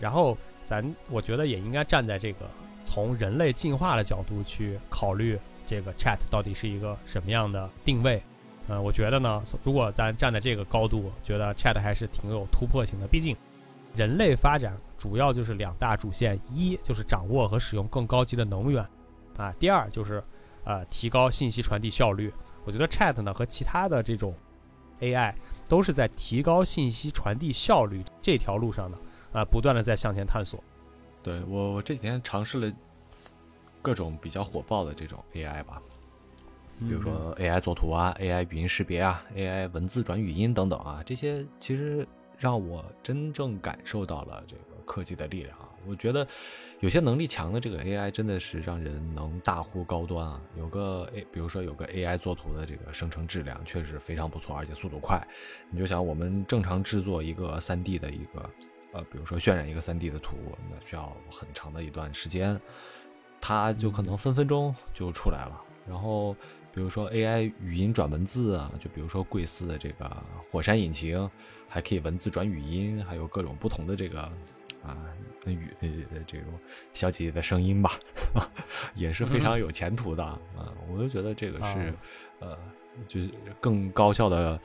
[0.00, 0.36] 然后。
[0.70, 2.48] 咱我觉得也应该站在这个
[2.84, 8.22] 从人类进化的角度去考虑这个 Chat 到底是一个什么样的定位。
[8.68, 13.08] 嗯，我觉得呢，如果咱站在这个高度，觉得 Chat 还是挺有突破性的。
[13.08, 13.36] 毕竟
[13.96, 18.86] 人类发展主要就是两大主线：一就是掌握和使用更高级的能源，
[19.36, 20.22] 啊，第二就是
[20.62, 22.32] 呃提高信息传递效率。
[22.64, 24.32] 我觉得 Chat 呢和其他的这种
[25.00, 25.34] AI
[25.68, 28.96] 都是在提高信息传递效率这条路上的。
[29.32, 30.62] 啊，不断的在向前探索。
[31.22, 32.72] 对我，我这几天尝试了
[33.82, 35.82] 各种比较火爆的这种 AI 吧，
[36.80, 42.06] 比如说 AI 作图啊，AI 语音识别啊，AI 文字转语音等等啊，这些其实
[42.38, 45.68] 让我真正感受到了这个科技的力量啊。
[45.86, 46.26] 我觉得
[46.80, 50.40] 有些能力强的这个 AI 真的是让人能大呼高端啊。
[50.56, 55.26] 有个 A，比如说有个 AI 作图的这个生成质量确实非常不错，而且速度快。
[55.70, 58.50] 你就想我们正常制作一个 3D 的一个。
[58.92, 60.36] 呃，比如说渲染一个三 D 的图，
[60.68, 62.60] 那需要很长的一段时间，
[63.40, 65.60] 它就可能分分钟就出来了。
[65.88, 66.34] 然后，
[66.72, 70.10] 比如说 AI 语音转文字啊，就比如说贵司的这个
[70.50, 71.30] 火山引擎，
[71.68, 74.22] 还可以文字转语音，还有各种不同的这个
[74.82, 74.98] 啊
[75.46, 76.46] 语呃这种
[76.92, 77.92] 小姐姐的声音吧，
[78.94, 80.38] 也是非常有前途的啊。
[80.88, 81.94] 我就觉得这个是
[82.40, 82.58] 呃，
[83.06, 83.30] 就是
[83.60, 84.60] 更高效的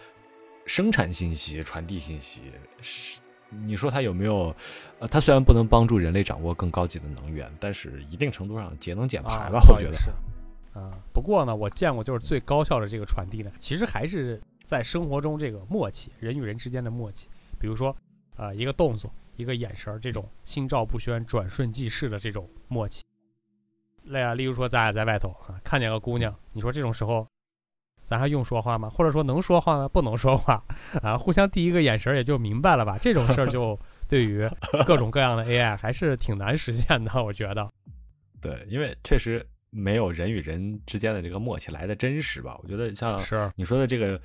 [0.65, 2.51] 生产信息、传递信息
[2.82, 3.19] 是。
[3.65, 4.55] 你说它有没有？
[4.99, 9.59] 呃，它虽然不能帮助人类掌握更高级的能源，但是一定程度上节能减排吧？
[9.69, 10.09] 我觉得是。
[10.77, 17.27] 啊，不过呢，我见过就是最高效的这个传递呢，其实还是在生活中这个默契，人与人之间的默契。
[17.59, 17.95] 比如说，
[18.35, 23.03] 啊，一个动作，一个眼神，这种心照不宣、转瞬即逝的这种默契。
[24.03, 27.25] 例啊，例如说咱俩在外头啊，看见个姑娘，你说这种时候。
[28.05, 28.89] 咱还用说话吗？
[28.89, 29.89] 或者说能说话吗？
[29.89, 30.63] 不能说话
[31.03, 31.17] 啊！
[31.17, 32.97] 互相递一个眼神也就明白了吧？
[33.01, 33.77] 这种事儿就
[34.07, 34.47] 对于
[34.85, 37.69] 各种各样的 AI 还是挺难实现的，我觉得。
[38.39, 42.55] 对，因为确实没有人与人之间的这个默契来的真实吧？
[42.61, 43.19] 我觉得像
[43.55, 44.21] 你说的这个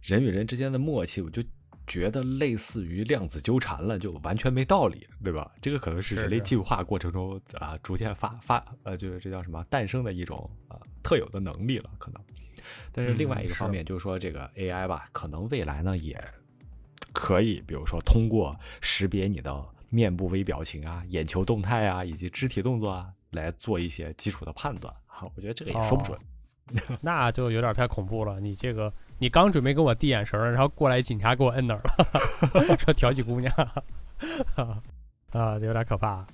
[0.00, 1.42] 人与人之间的默契，我就
[1.86, 5.50] 觉得类似于量子纠缠了，就完全没道理，对吧？
[5.60, 12.22] 这个可能是人类进化过程中啊逐渐发发呃，就是这叫什么诞生的一种啊特有的能力了，可能。
[12.92, 16.22] 但是另外一个方面就是说，这个 AI 吧，可能未来呢也
[17.12, 25.26] 可以，比如说通过识别你的面部微表情啊、眼球动态啊以及肢体动作啊，来做一些基础的判断啊。
[25.34, 26.18] 我觉得这个也说不准。
[27.00, 28.38] 那就有点太恐怖了。
[28.40, 33.50] 你这个，你刚准备跟我递眼神儿，然后过来警察给我摁那儿了， 说调戏姑娘，
[35.32, 36.26] 啊，有点可怕。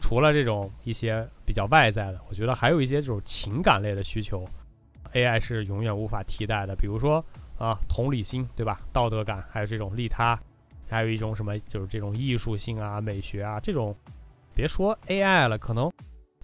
[0.00, 4.48] 除了这种一些比较外在的，我觉得还有一些这种情感类的需求
[5.12, 6.74] ，AI 是永远无法替代的。
[6.76, 7.24] 比如说
[7.58, 8.80] 啊，同理心，对吧？
[8.92, 10.38] 道德感，还有这种利他，
[10.88, 13.94] 还有一种什么，就是这种艺术性啊、美学啊，这种，
[14.54, 15.92] 别说 AI 了，可能，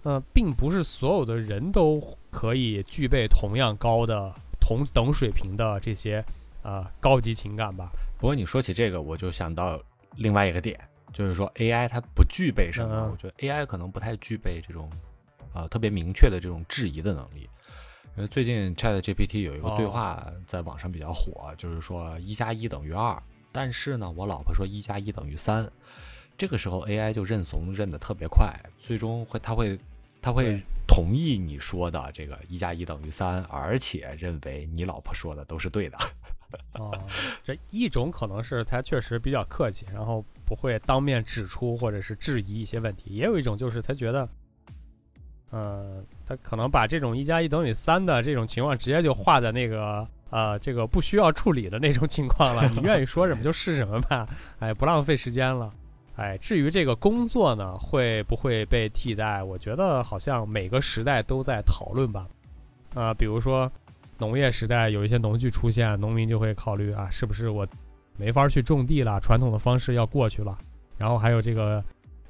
[0.03, 1.99] 呃，并不是所有的人都
[2.29, 6.23] 可以具备同样高的同等水平的这些
[6.61, 7.89] 呃高级情感吧。
[8.19, 9.81] 不过你说起这个，我就想到
[10.15, 10.79] 另外一个点，
[11.11, 12.95] 就是说 AI 它不具备什么？
[12.95, 14.89] 嗯嗯我觉得 AI 可能不太具备这种
[15.53, 17.49] 呃特别明确的这种质疑的能力。
[18.17, 25.69] 因为最近 Chat GPT 有一个对话在网上比较火，就是说一加一等于二，但是呢，我老婆说一加一等于三，
[26.35, 29.77] 这个时候 AI 就认怂认得特别快，最终会它会
[30.19, 35.97] 它会同意你说的这个一加一等于三，而且认为你老婆说的都是对的。
[36.73, 36.91] 哦，
[37.43, 44.27] 这一种可能是他确实比较客气，然后不会当面指出或者是质疑一些问题；也有一种就是他觉得，
[45.49, 52.67] 呃，他可能把这种一加一等于三的这种情况直接就画在那个呃这个不需要处理的那种情况了。
[52.75, 54.27] 你愿意说什么就是什么吧，
[54.59, 55.71] 哎，不浪费时间了。
[56.15, 59.43] 哎，至于这个工作呢，会不会被替代？
[59.43, 62.25] 我觉得好像每个时代都在讨论吧。
[62.95, 63.71] 啊、比如说
[64.17, 67.67] 农业时代有一些农具出现，农民就会考虑啊，是不是我
[68.17, 70.57] 没法去种地了，传统的方式要过去了。
[70.97, 71.83] 然后还有这个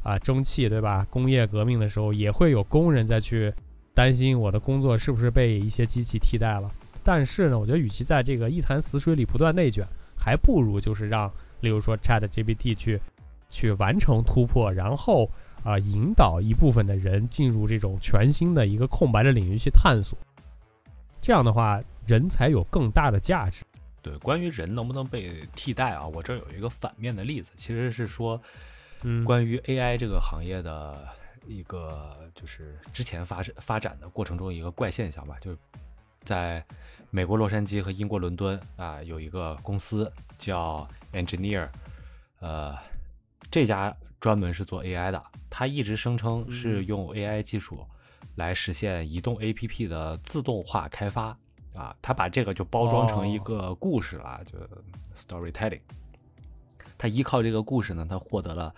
[0.08, 1.06] 啊蒸汽，对吧？
[1.10, 3.54] 工业革命的时候也会有工人再去
[3.94, 6.72] 担心我的工作是不是被一些机器替代了。
[7.04, 9.86] 但是呢，我觉得与其在这个一潭死水里不断内卷，
[10.18, 11.30] 还不如就是让，
[11.60, 12.98] 例如说 Chat GPT 去
[13.50, 15.30] 去完成突破，然后
[15.64, 20.18] 啊、引导一部分的人进入这种全新的一个空白的领域去探索。
[21.22, 23.66] 这样的话，人才有更大的价值。
[24.02, 28.42] 对，关于人能不能被替代啊，我这儿有一个反面的例子，其实是说，
[29.04, 29.24] 嗯。
[29.24, 31.08] 关于 AI 这个行业的
[31.46, 35.58] 一个就是之前发生发展的过程中一个怪现象吧，就是
[36.24, 36.66] 在
[37.10, 41.70] 美国洛杉矶和英国伦敦啊，有一个公司叫 Engineer，
[42.40, 42.76] 呃，
[43.50, 47.86] 这家专门是做 AI 的，他一直声称是用 AI 技术
[48.36, 51.38] 来实现移动 APP 的自动化开发。
[51.76, 54.58] 啊，他把这个就包装成一个故事了，就
[55.16, 55.80] storytelling。
[56.98, 58.74] 它依靠这个故事呢，他获得了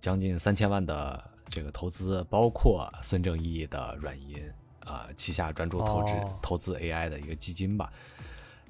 [0.00, 4.36] 将近三千万的这个投资，包括孙正义的软银
[4.84, 7.92] 啊、旗下专注投资、哦投资 AI 的一个基金吧。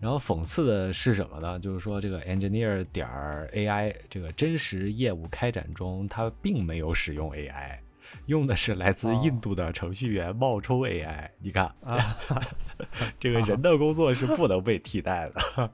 [0.00, 1.58] 然后讽刺的是什么呢？
[1.58, 7.78] 就是说这个 engineer 点儿 AI 这个真实业务开展中，他并没有使用 AI，
[8.26, 11.30] 用的是来自哦印度的程序员冒充 AI。
[11.38, 11.96] 你看，啊，
[13.18, 15.70] 这个人的工作是不能被替代的。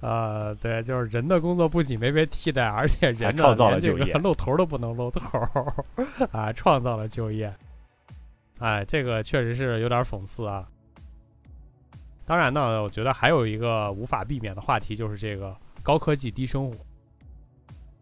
[0.00, 5.20] 呃，对，就是人的工作不仅没被替代，而且人创造了就业露头都不能露头
[6.30, 7.52] 啊，创造了就业。
[8.58, 10.68] 哎，这个确实是有点讽刺啊。
[12.24, 16.76] 当然呢，我觉得还有一个无法避免的话题，就是这个高科技低生活。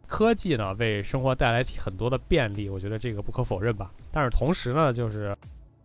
[0.07, 3.90] 科技呢，为生活带来很多的便利，我觉得这个不可否认吧。
[4.12, 5.36] 但是同时呢，就是，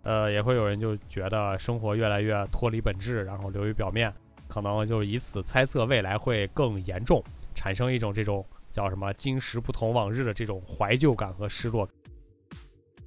[0.03, 4.13] 呃，也会有人就觉得生活越来越脱离本质，然后流于表面，
[4.51, 7.23] 可能就是以此猜测未来会更严重，
[7.55, 11.87] 产生一种这种叫什么“今时不同往日”的这种怀旧感和失落。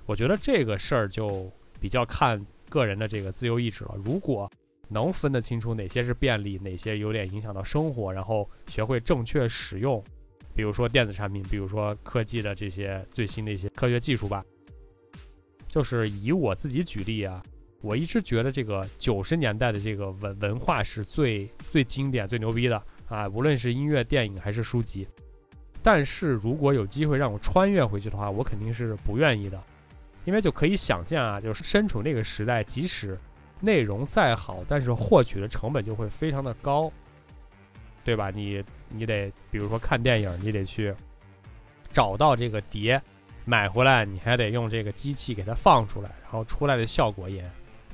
[0.06, 3.94] 我觉得这个事儿就比较看个人的这个自由意志了。
[4.02, 4.50] 如果
[4.88, 10.02] 能分得清楚哪些是便利，哪些有点影响到生活，然后学会正确使用，
[10.54, 14.42] 比如说电子产品，比如说科技的这些最新的一些科学技术吧。
[15.68, 17.42] 就是以我自己举例啊，
[17.84, 25.06] 我一直觉得这个九十年代的这个文文化是最最经典、最牛逼的啊，无论是音乐、电影还是书籍。
[25.82, 29.62] 但是如果有机会让我穿越回去的话，我肯定是不愿意的，
[30.24, 33.18] 因为就可以想象啊，就是身处那个时代，即使
[33.60, 36.90] 内容再好，但是获取的成本就会非常的高，
[38.02, 38.30] 对吧？
[38.30, 40.94] 你你得比如说看电影，你得去
[41.92, 42.98] 找到这个碟，
[43.44, 47.44] 买回来，你还得用这个机器给它放出来，然后出来的效果也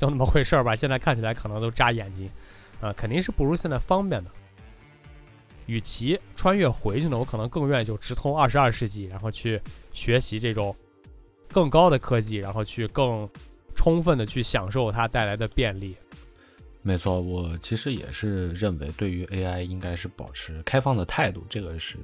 [0.00, 0.74] 就那么回事儿吧。
[0.74, 2.30] 现在看起来可能都扎眼睛，
[2.80, 4.30] 啊、肯定是不如现在方便的。
[5.66, 9.60] 与其穿越回去呢，我可能更愿意就直通二十二世纪，然后去
[9.92, 10.74] 学习这种
[11.48, 13.28] 更高的科技，然后去更
[13.76, 15.94] 充分的去享受它带来的便利。
[16.82, 21.98] 没错，我其实也是认为，对于 AI 应该是保持开放的态度，这个是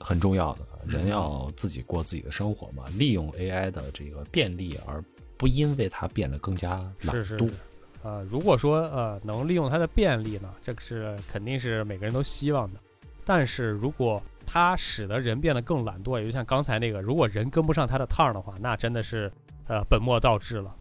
[0.00, 0.60] 很重要的。
[0.86, 5.04] 人要自己过自己的生活嘛，利用 AI 的这个便利，而
[5.42, 7.24] 不因为它变得更加懒惰。
[7.24, 7.50] 是是，
[8.04, 12.78] 呃，如果说呃能利用它的便利呢，这个是肯定是每个人都希望的。
[13.24, 19.32] 但是如果它使得人变得更懒惰，也就像刚才那个，如果人跟不上它的趟的话，那真的是
[19.66, 20.72] 呃本末倒置了。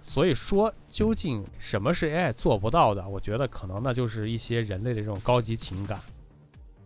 [0.00, 3.06] 所以说，究竟什么是 AI 做不到的？
[3.06, 6.00] 我觉得可能呢，就是一些人类的这种高级情感。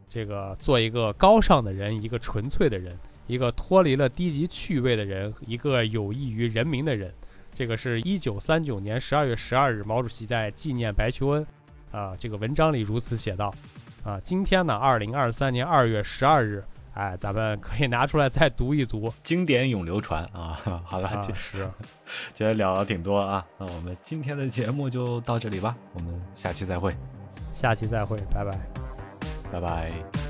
[0.09, 7.12] 这个做一个高尚的人，一个纯粹的人，一个脱离了低级趣味的人，一个有益于人民的人。
[7.55, 11.47] 这个是一九三九年十二月十二日，毛主席在纪念白求恩
[11.91, 13.55] 啊这个文章里如此写道。
[14.05, 16.64] 啊，今天呢，二零二三年二月十二日。
[16.95, 20.59] 哎，咱们可以拿出来再读一读，经典永流传啊！
[20.83, 21.68] 好了，是，
[22.33, 26.97] 今天聊了挺多啊，那我们今天的节目就到这里吧，我们下期再会，
[27.53, 28.59] 下期再会，拜拜，
[29.53, 30.26] 拜拜。